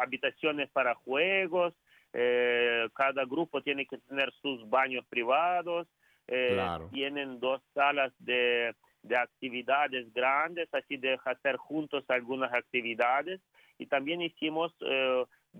[0.00, 1.74] habitaciones para juegos
[2.14, 5.86] eh, cada grupo tiene que tener sus baños privados
[6.28, 13.40] eh, tienen dos salas de, de actividades grandes así de hacer juntos algunas actividades.
[13.78, 14.72] Y también hicimos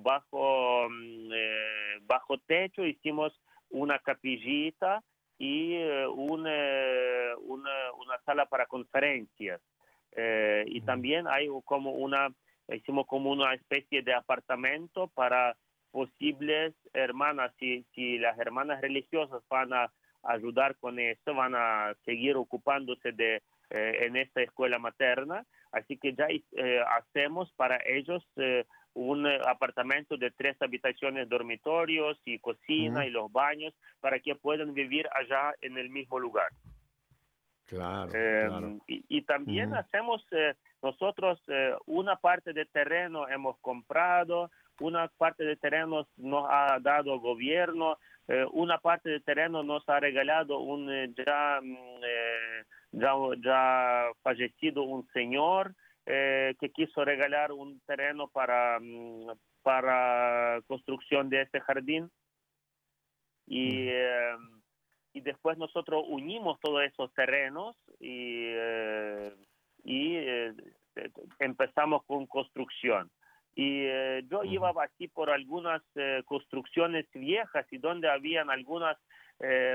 [0.03, 3.33] bajo, mm, eh, bajo techo hicimos
[3.71, 5.03] una capillita
[5.39, 9.61] y eh, una, una, una, sala para conferencias.
[10.13, 12.29] Eh, y también hay como una,
[12.73, 15.57] hicimos como una especie de apartamento para
[15.91, 19.93] posibles hermanas, si, si las hermanas religiosas van a
[20.29, 26.29] ayudar con esto, van a seguir ocupándose de en esta escuela materna, así que ya
[26.97, 28.25] hacemos para ellos
[28.97, 34.73] un eh, apartamento de tres habitaciones, dormitorios y cocina y los baños para que puedan
[34.73, 36.49] vivir allá en el mismo lugar.
[37.67, 38.11] Claro.
[38.15, 44.51] Em, y, también hacemos eh, nosotros eh, una parte de terreno hemos comprado,
[44.81, 47.99] una parte de terreno nos ha dado el gobierno,
[48.53, 52.01] una parte de terreno nos ha regalado un ya, mm,
[52.93, 55.75] ya, ya fallecido un señor
[56.09, 62.09] eh, que quiso regalar un terreno para, mm, para construcción de este jardín.
[63.45, 64.37] Y, eh,
[65.13, 69.35] y después nosotros unimos todos esos terrenos y, eh,
[69.83, 70.17] y
[71.41, 73.11] empezamos con construcción.
[73.59, 73.87] Y
[74.29, 75.83] yo iba así por algunas
[76.27, 78.95] construcciones viejas y donde habían algunos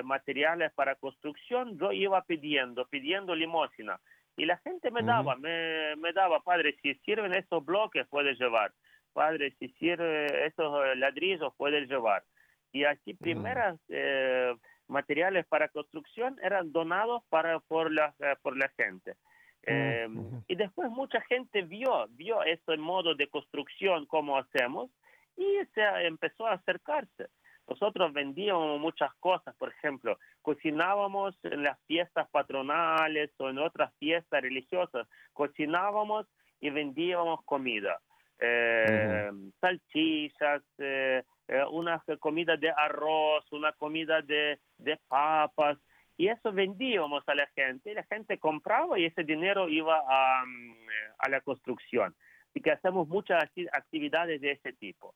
[0.03, 3.99] materiales para construcción, yo iba pidiendo, pidiendo limosina
[4.37, 8.73] y la gente me daba, me, me, daba, padre, si sirven estos bloques, puedes llevar.
[9.13, 12.23] Padre, si sirven estos eh, ladrillos, puedes llevar.
[12.71, 14.55] Y así, primeras eh,
[14.87, 19.15] materiales para construcción eran donados para, por, la, eh, por la gente.
[19.63, 24.89] Em, y después mucha gente vio, vio este modo de construcción, cómo hacemos,
[25.37, 27.27] y se empezó a acercarse.
[27.67, 34.41] Nosotros vendíamos muchas cosas, por ejemplo, cocinábamos en las fiestas patronales o en otras fiestas
[34.41, 36.27] religiosas, cocinábamos
[36.59, 37.99] y vendíamos comida,
[38.39, 39.31] eh,
[39.61, 45.77] salchichas, eh, eh, una comida de arroz, una comida de, de papas,
[46.21, 50.87] y eso vendíamos a la gente, la gente compraba y ese dinero iba a, mm,
[51.17, 52.13] a la construcción.
[52.53, 55.15] Y que hacemos muchas actividades de ese tipo.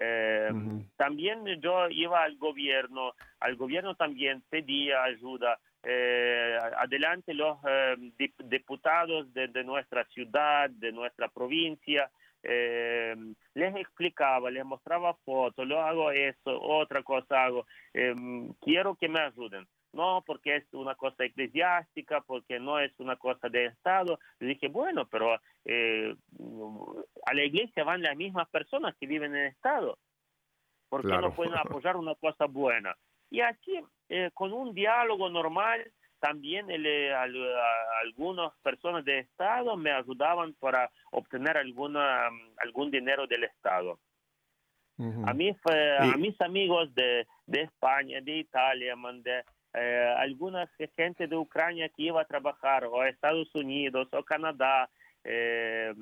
[0.00, 0.48] Eh,
[0.96, 7.96] También yo iba al gobierno, al gobierno también pedía ayuda eh, adelante los eh,
[8.44, 12.10] diputados de, nuestra ciudad, de nuestra provincia,
[12.42, 17.66] les explicaba, les mostraba fotos, lo hago eso, otra cosa hago,
[18.60, 19.66] quiero que me ayuden.
[19.96, 24.18] No, porque es una cosa eclesiástica, porque no es una cosa de Estado.
[24.38, 29.52] Le dije, bueno, pero a la iglesia van las mismas personas que viven en el
[29.52, 29.96] Estado.
[30.90, 32.94] ¿Por qué no pueden apoyar una cosa buena?
[33.30, 33.80] Y aquí,
[34.10, 35.90] eh, con un diálogo normal,
[36.20, 37.14] también eh,
[38.04, 42.28] algunas personas de Estado me ayudaban para obtener alguna,
[42.58, 43.98] algún dinero del Estado.
[44.98, 45.56] a, mí,
[45.98, 49.42] a mis amigos de, de España, de Italia, mandé
[49.76, 54.88] eh, alguna gente de Ucrania que iba a trabajar o a Estados Unidos o Canadá.
[55.22, 55.92] Eh,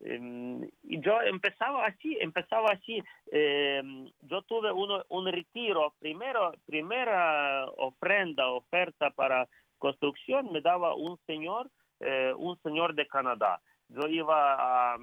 [0.00, 3.02] Em, y yo empezaba así, empezaba así.
[3.32, 9.48] Em, yo tuve uno, un retiro, primero, primera ofrenda, oferta para
[9.78, 13.60] construcción me daba un señor, eh, un señor de Canadá.
[13.88, 14.98] Yo iba a,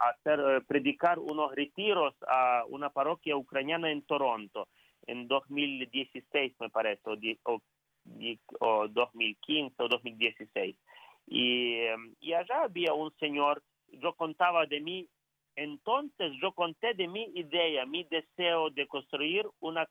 [0.00, 4.68] hacer, eh, predicar unos retiros a una parroquia ucraniana en Toronto
[5.06, 7.02] en 2016, me parece,
[7.44, 7.60] o,
[8.60, 10.76] o 2015 o 2016.
[11.26, 15.08] Y, em, y allá había un señor yo contaba de mí,
[15.56, 19.88] entonces yo conté de mi idea, mi deseo de construir una,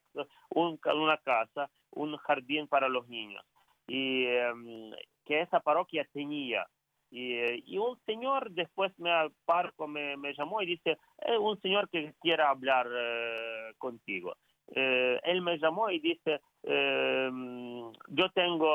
[0.56, 3.44] una casa, un jardín para los niños,
[3.88, 4.92] y em,
[5.26, 6.66] que esa parroquia tenía.
[7.12, 9.10] Y, un señor después me,
[9.46, 14.36] parco, me, me llamó y dice, es un señor que quiere hablar eh, contigo.
[14.76, 18.70] Eh, él me llamó y dice, em, yo tengo,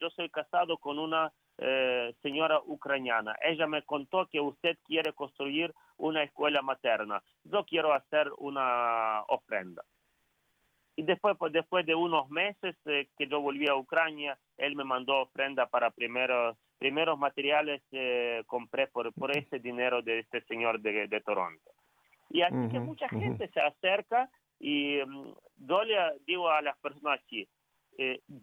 [0.00, 3.36] yo soy casado con una eh, señora ucraniana.
[3.42, 7.22] Ella me contó que usted quiere construir una escuela materna.
[7.44, 9.82] Yo quiero hacer una ofrenda.
[10.96, 14.84] Y después, pues, después de unos meses eh, que yo volví a Ucrania, él me
[14.84, 20.42] mandó ofrenda para primeros, primeros materiales que eh, compré por, por ese dinero de este
[20.42, 21.70] señor de, de Toronto.
[22.30, 24.28] Y así que mucha gente se acerca
[24.58, 25.96] y mm, yo le
[26.26, 27.48] digo a las personas así,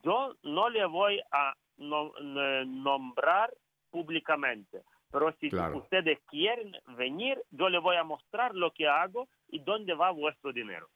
[0.03, 2.13] yo no le voy a no,
[2.65, 3.53] nombrar
[3.89, 4.81] públicamente.
[5.11, 9.93] Pero si ustedes quieren venir, yo les voy a mostrar lo que hago y dónde
[9.93, 10.89] va vuestro dinero.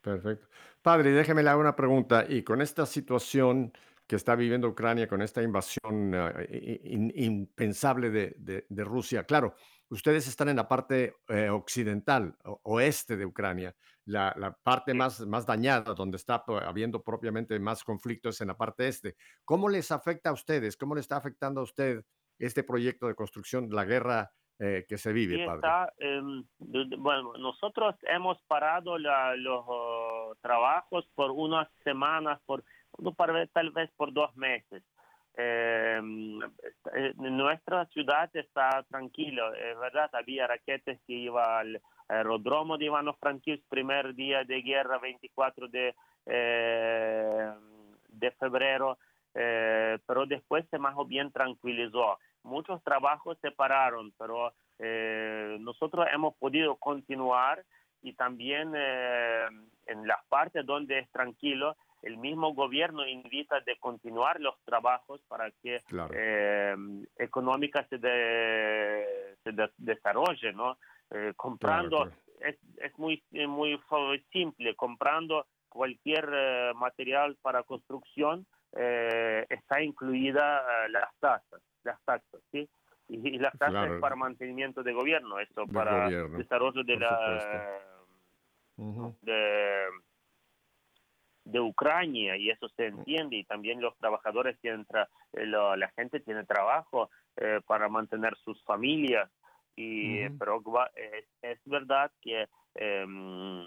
[0.00, 0.46] perfecto.
[0.80, 2.24] Padre, déjeme le hago una pregunta.
[2.26, 3.72] Y con esta situación
[4.06, 9.54] que está viviendo Ucrania, con esta invasión eh, impensable de, de, Rusia, claro,
[9.90, 13.74] ustedes están en la parte eh, occidental, oeste de Ucrania
[14.06, 19.16] la, parte más, más dañada, donde está habiendo propiamente más conflictos en la parte este.
[19.44, 20.76] ¿Cómo les afecta a ustedes?
[20.76, 22.02] ¿Cómo le está afectando a usted
[22.38, 25.92] este proyecto de construcción, la guerra eh, que se vive, padre?
[25.98, 26.44] Em,
[26.98, 32.64] bueno, nosotros hemos parado los oh, trabajos por unas semanas, por
[33.52, 34.82] tal vez por dos meses.
[35.38, 36.40] Em,
[36.94, 43.68] eh, nuestra ciudad está tranquila, es verdad, había raquetes que iban al aeródromo de Ivano-Frankivsk,
[43.68, 47.52] primer día de guerra, 24 de, eh,
[48.08, 48.96] de febrero,
[49.34, 52.18] eh, pero después se más o bien tranquilizó.
[52.42, 57.62] Muchos trabajos se pararon, pero eh, nosotros hemos podido continuar
[58.00, 64.54] y también en las partes donde es tranquilo, el mismo gobierno invita de continuar los
[64.64, 66.14] trabajos para que claro.
[67.16, 70.76] económica se, se desarrolle, ¿no?
[71.10, 73.78] Eh, comprando, Es, es, muy, eh, muy
[74.32, 82.68] simple, comprando cualquier eh, material para construcción está incluida las tasas, las taxas, ¿sí?
[83.08, 87.80] Y, las tasas es para mantenimiento de gobierno, eso para desarrollo de la...
[88.76, 89.84] de,
[91.46, 94.86] de Ucrania y eso se entiende y también los trabajadores tienen
[95.32, 97.08] la gente tiene trabajo
[97.66, 99.30] para mantener sus familias
[99.76, 100.62] y, Pero
[101.42, 103.66] es, verdad que em,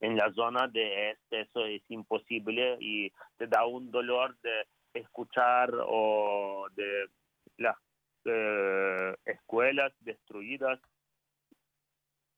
[0.00, 5.70] en la zona de este eso es imposible y te da un dolor de escuchar
[5.86, 7.10] o de
[7.58, 7.76] las
[8.24, 10.80] eh, escuelas destruidas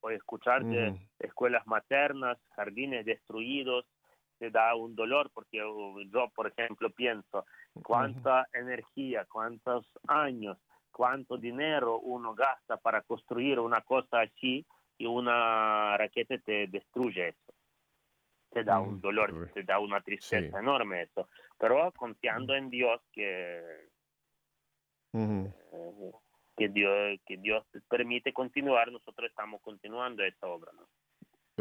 [0.01, 3.87] o escuchar de escuelas maternas, jardines destruidos,
[4.43, 7.47] te da un dolor porque yo, por ejemplo, pienso
[7.85, 10.59] cuánta energía, cuántos años
[10.91, 14.67] cuánto dinero uno gasta para construir una cosa así
[14.99, 17.55] y una raqueta te destruye eso.
[18.51, 21.29] Te da un mm, dolor, te da una tristeza enorme eso.
[21.57, 23.89] Pero confiando en Dios que,
[25.15, 26.13] eh,
[26.57, 30.73] que, Dios, que Dios permite continuar, nosotros estamos continuando esta obra.
[30.73, 30.87] ¿no?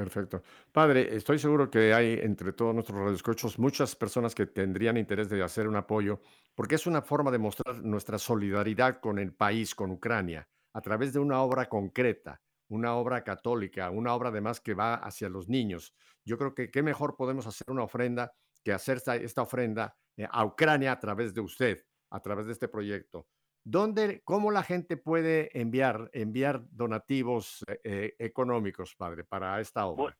[0.01, 0.41] Perfecto.
[0.71, 5.43] Padre, estoy seguro que hay entre todos nuestros radioescuchos muchas personas que tendrían interés de
[5.43, 6.19] hacer un apoyo,
[6.55, 11.13] porque es una forma de mostrar nuestra solidaridad con el país, con Ucrania, a través
[11.13, 15.93] de una obra concreta, una obra católica, una obra además que va hacia los niños.
[16.25, 18.33] Yo creo que qué mejor podemos hacer una ofrenda
[18.63, 22.67] que hacer esta, ofrenda eh, a Ucrania a través de usted, a través de este
[22.67, 23.27] proyecto.
[23.63, 30.17] ¿Dónde, cómo la gente puede enviar, enviar donativos eh, eh, económicos, padre, para esta obra?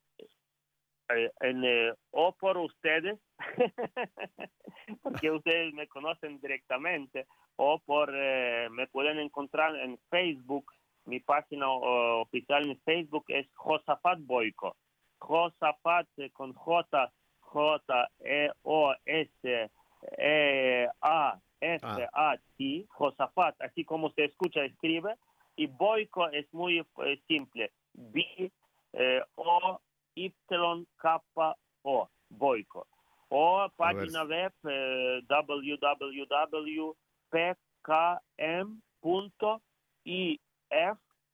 [1.10, 3.20] Eh, en, o por ustedes,
[5.02, 7.26] porque ustedes me conocen directamente,
[7.56, 10.72] o por me pueden encontrar en Facebook.
[11.06, 14.78] Mi página oficial en Facebook es Josafat Boico.
[15.18, 19.70] Josafat con J, J, E, O, S,
[20.18, 25.16] E, A, F-A-T, Josafat, así como se escucha, escribe,
[25.56, 28.50] y Boico es muy eh, simple, B-O-Y-K-O,
[32.30, 32.88] Boico.
[33.30, 36.18] O página web eh, www.pkm.if,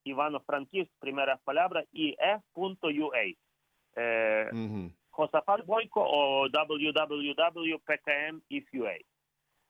[0.03, 3.23] Ivano Frankivsk, primera palabra, if.ua.
[3.95, 4.49] Eh,
[5.09, 7.07] Josafat Boico o www.pkm.ifua.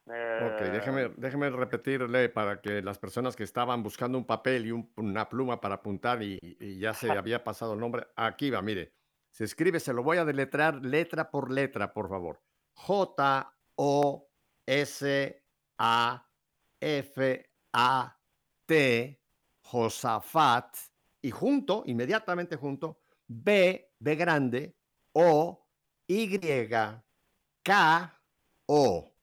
[0.07, 4.71] Ok, déjeme, eh, déjeme repetirle para que las personas que estaban buscando un papel y
[4.95, 6.39] una pluma para apuntar y,
[6.79, 8.93] ya se había pasado el nombre, aquí va, mire,
[9.31, 12.41] se escribe, se lo voy a deletrar letra por letra, por favor.
[12.73, 13.51] J-O-S-A-F-A-T,
[19.59, 20.77] Josafat,
[21.21, 24.77] y junto, inmediatamente junto, B, B grande,
[25.11, 25.67] O,
[26.07, 26.39] Y,
[27.61, 28.21] K,
[28.67, 29.16] O.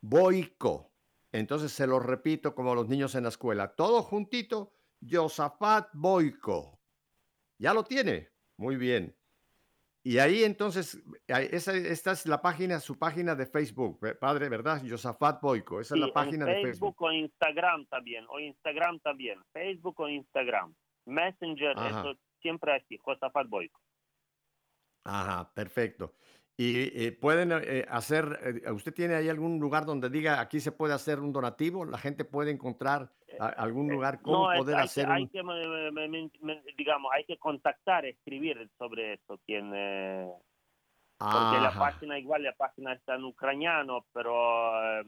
[0.00, 0.92] Boico.
[1.32, 3.74] Entonces se lo repito como los niños en la escuela.
[3.74, 4.72] Todo juntito,
[5.08, 6.80] Josafat Boico.
[7.58, 8.30] Ya lo tiene.
[8.56, 9.14] Muy bien.
[10.02, 14.82] Y ahí entonces, esta es la página, su página de Facebook, padre, ¿verdad?
[14.88, 15.80] Josafat Boico.
[15.80, 16.96] Esa es la página de Facebook.
[17.02, 19.38] o Instagram también, o Instagram también.
[19.52, 20.74] Facebook o Instagram.
[21.04, 23.80] Messenger, eso siempre así, Josafat Boico.
[25.04, 26.14] Ajá, perfecto.
[26.60, 30.72] Y eh, pueden eh, hacer, eh, ¿usted tiene ahí algún lugar donde diga aquí se
[30.72, 31.84] puede hacer un donativo?
[31.84, 35.40] ¿La gente puede encontrar algún lugar cómo poder hacer hay Que,
[36.76, 39.38] digamos, hay que contactar, escribir sobre eso.
[39.46, 39.70] Quien,
[41.16, 45.04] porque la página, igual la página está en ucraniano, pero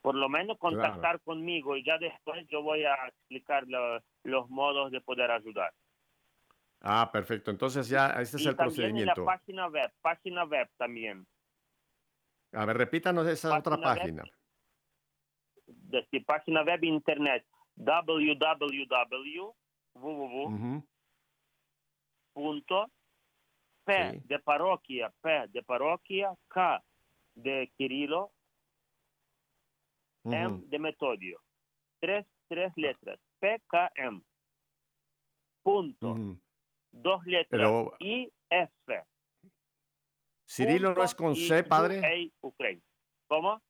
[0.00, 3.66] por lo menos contactar conmigo y ya después yo voy a explicar
[4.24, 5.74] los modos de poder ayudar.
[6.80, 7.50] Ah, perfecto.
[7.50, 9.20] Entonces ya, este es el procedimiento.
[9.20, 11.26] En la página web, página web también.
[12.52, 14.24] A ver, repítanos esa otra página.
[15.66, 19.54] Desde página web internet www
[23.84, 26.82] P de parroquia, P de parroquia, K
[27.34, 28.30] de Kirilo,
[30.24, 31.40] M de Metodio.
[31.98, 33.18] Tres, tres letras.
[33.40, 34.22] PKM.
[35.62, 36.16] Punto
[36.92, 39.04] dos letras I, F.
[40.46, 42.32] Cirilo no es con C, padre.
[43.28, 43.62] ¿Cómo?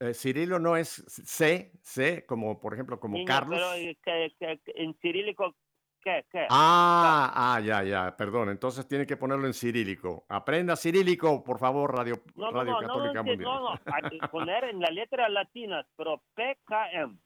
[0.00, 3.58] Eh, Cirilo no es C, C, como por ejemplo, como Carlos.
[3.58, 5.54] Pero en cirílico,
[6.02, 6.26] ¿qué?
[6.30, 6.46] ¿qué?
[6.50, 8.50] Ah, ah, ya, ya, perdón.
[8.50, 10.26] Entonces tiene que ponerlo en cirílico.
[10.28, 13.50] Aprenda cirílico, por favor, Radio, Radio Católica Mundial.
[13.50, 17.18] No, no, que poner en la letra latina, pero PKM.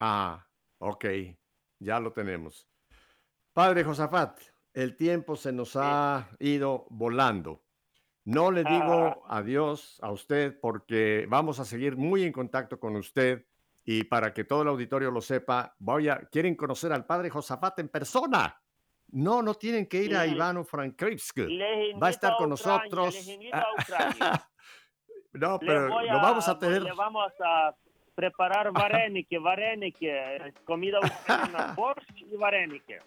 [0.00, 0.46] Ah,
[0.78, 1.04] ok,
[1.78, 2.69] ya lo tenemos.
[3.52, 4.40] Padre Josafat,
[4.74, 7.62] el tiempo se nos ha ido volando.
[8.24, 9.38] No le digo ah.
[9.38, 13.44] adiós a usted porque vamos a seguir muy en contacto con usted
[13.84, 17.78] y para que todo el auditorio lo sepa, voy a, quieren conocer al padre Josafat
[17.80, 18.60] en persona.
[19.12, 21.38] No, no tienen que ir a Ivano Frankivsk.
[22.00, 23.16] Va a estar con nosotros.
[25.32, 26.84] no, pero lo vamos a tener.
[26.94, 27.74] Vamos a
[28.14, 33.00] preparar varenike, varenike, comida ucraniana, borscht y varenike.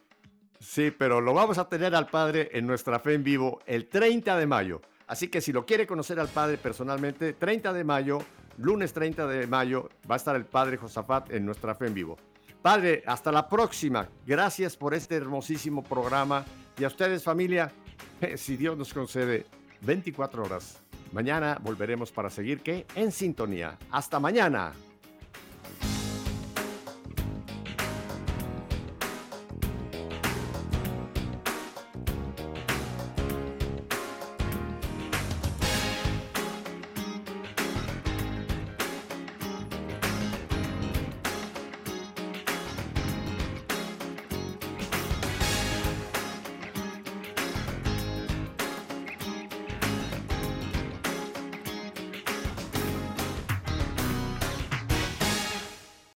[0.63, 4.37] Sí, pero lo vamos a tener al Padre en nuestra fe en vivo el 30
[4.37, 4.81] de mayo.
[5.07, 8.19] Así que si lo quiere conocer al Padre personalmente, 30 de mayo,
[8.57, 12.17] lunes 30 de mayo, va a estar el Padre Josafat en nuestra fe en vivo.
[12.61, 14.07] Padre, hasta la próxima.
[14.25, 16.45] Gracias por este hermosísimo programa.
[16.79, 17.69] Y a ustedes familia,
[18.37, 19.45] si Dios nos concede
[19.81, 23.77] 24 horas, mañana volveremos para seguir que en sintonía.
[23.91, 24.71] Hasta mañana.